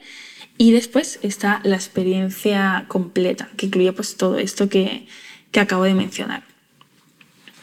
y 0.57 0.71
después 0.71 1.19
está 1.23 1.61
la 1.63 1.75
experiencia 1.75 2.85
completa, 2.87 3.49
que 3.57 3.67
incluye 3.67 3.91
pues 3.93 4.17
todo 4.17 4.37
esto 4.37 4.69
que, 4.69 5.07
que 5.51 5.59
acabo 5.59 5.83
de 5.83 5.93
mencionar. 5.93 6.43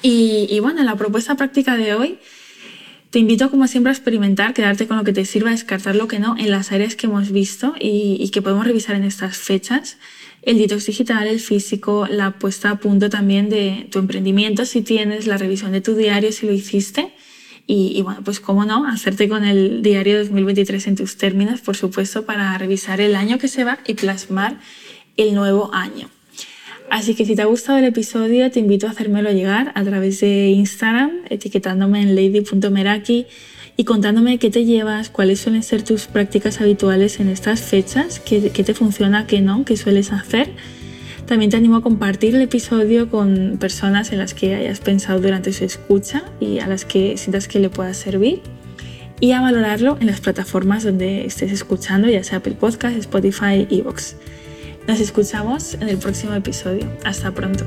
Y, 0.02 0.46
y, 0.50 0.60
bueno, 0.60 0.82
la 0.82 0.96
propuesta 0.96 1.36
práctica 1.36 1.76
de 1.76 1.94
hoy, 1.94 2.18
te 3.10 3.18
invito 3.18 3.50
como 3.50 3.66
siempre 3.66 3.90
a 3.90 3.94
experimentar, 3.94 4.54
quedarte 4.54 4.86
con 4.86 4.96
lo 4.96 5.04
que 5.04 5.12
te 5.12 5.24
sirva, 5.24 5.50
descartar 5.50 5.96
lo 5.96 6.08
que 6.08 6.20
no 6.20 6.36
en 6.38 6.50
las 6.50 6.72
áreas 6.72 6.94
que 6.94 7.06
hemos 7.06 7.32
visto 7.32 7.74
y, 7.78 8.28
que 8.30 8.40
podemos 8.40 8.64
revisar 8.64 8.96
en 8.96 9.04
estas 9.04 9.36
fechas. 9.36 9.98
El 10.42 10.58
detox 10.58 10.86
digital, 10.86 11.26
el 11.26 11.40
físico, 11.40 12.06
la 12.08 12.38
puesta 12.38 12.70
a 12.70 12.78
punto 12.78 13.10
también 13.10 13.50
de 13.50 13.88
tu 13.90 13.98
emprendimiento 13.98 14.64
si 14.64 14.80
tienes, 14.80 15.26
la 15.26 15.36
revisión 15.36 15.72
de 15.72 15.80
tu 15.80 15.96
diario 15.96 16.32
si 16.32 16.46
lo 16.46 16.52
hiciste 16.52 17.12
y, 17.66 18.02
bueno, 18.02 18.20
pues 18.24 18.40
cómo 18.40 18.64
no, 18.64 18.86
hacerte 18.86 19.28
con 19.28 19.44
el 19.44 19.82
diario 19.82 20.18
2023 20.18 20.88
en 20.88 20.96
tus 20.96 21.16
términos, 21.16 21.60
por 21.60 21.76
supuesto, 21.76 22.26
para 22.26 22.56
revisar 22.58 23.00
el 23.00 23.14
año 23.14 23.38
que 23.38 23.46
se 23.46 23.62
va 23.62 23.78
y 23.86 23.94
plasmar 23.94 24.58
el 25.16 25.34
nuevo 25.34 25.70
año. 25.72 26.08
Así 26.90 27.14
que 27.14 27.24
si 27.24 27.36
te 27.36 27.42
ha 27.42 27.44
gustado 27.44 27.78
el 27.78 27.84
episodio, 27.84 28.50
te 28.50 28.58
invito 28.58 28.88
a 28.88 28.90
hacérmelo 28.90 29.30
llegar 29.30 29.70
a 29.76 29.84
través 29.84 30.20
de 30.20 30.48
Instagram, 30.48 31.12
etiquetándome 31.30 32.02
en 32.02 32.16
lady.meraki 32.16 33.26
y 33.76 33.84
contándome 33.84 34.38
qué 34.38 34.50
te 34.50 34.64
llevas, 34.64 35.08
cuáles 35.08 35.40
suelen 35.40 35.62
ser 35.62 35.82
tus 35.84 36.06
prácticas 36.06 36.60
habituales 36.60 37.20
en 37.20 37.28
estas 37.28 37.60
fechas, 37.60 38.18
qué, 38.18 38.50
qué 38.50 38.64
te 38.64 38.74
funciona, 38.74 39.28
qué 39.28 39.40
no, 39.40 39.64
qué 39.64 39.76
sueles 39.76 40.10
hacer 40.10 40.50
también 41.30 41.52
te 41.52 41.56
animo 41.56 41.76
a 41.76 41.80
compartir 41.80 42.34
el 42.34 42.42
episodio 42.42 43.08
con 43.08 43.56
personas 43.60 44.10
en 44.10 44.18
las 44.18 44.34
que 44.34 44.56
hayas 44.56 44.80
pensado 44.80 45.20
durante 45.20 45.52
su 45.52 45.64
escucha 45.64 46.24
y 46.40 46.58
a 46.58 46.66
las 46.66 46.84
que 46.84 47.16
sientas 47.18 47.46
que 47.46 47.60
le 47.60 47.70
pueda 47.70 47.94
servir 47.94 48.42
y 49.20 49.30
a 49.30 49.40
valorarlo 49.40 49.96
en 50.00 50.08
las 50.08 50.20
plataformas 50.20 50.82
donde 50.82 51.24
estés 51.24 51.52
escuchando, 51.52 52.08
ya 52.08 52.24
sea 52.24 52.38
Apple 52.38 52.56
Podcast, 52.58 52.96
Spotify, 52.96 53.68
Evox. 53.70 54.16
Nos 54.88 54.98
escuchamos 54.98 55.74
en 55.74 55.88
el 55.88 55.98
próximo 55.98 56.34
episodio. 56.34 56.90
Hasta 57.04 57.30
pronto. 57.30 57.64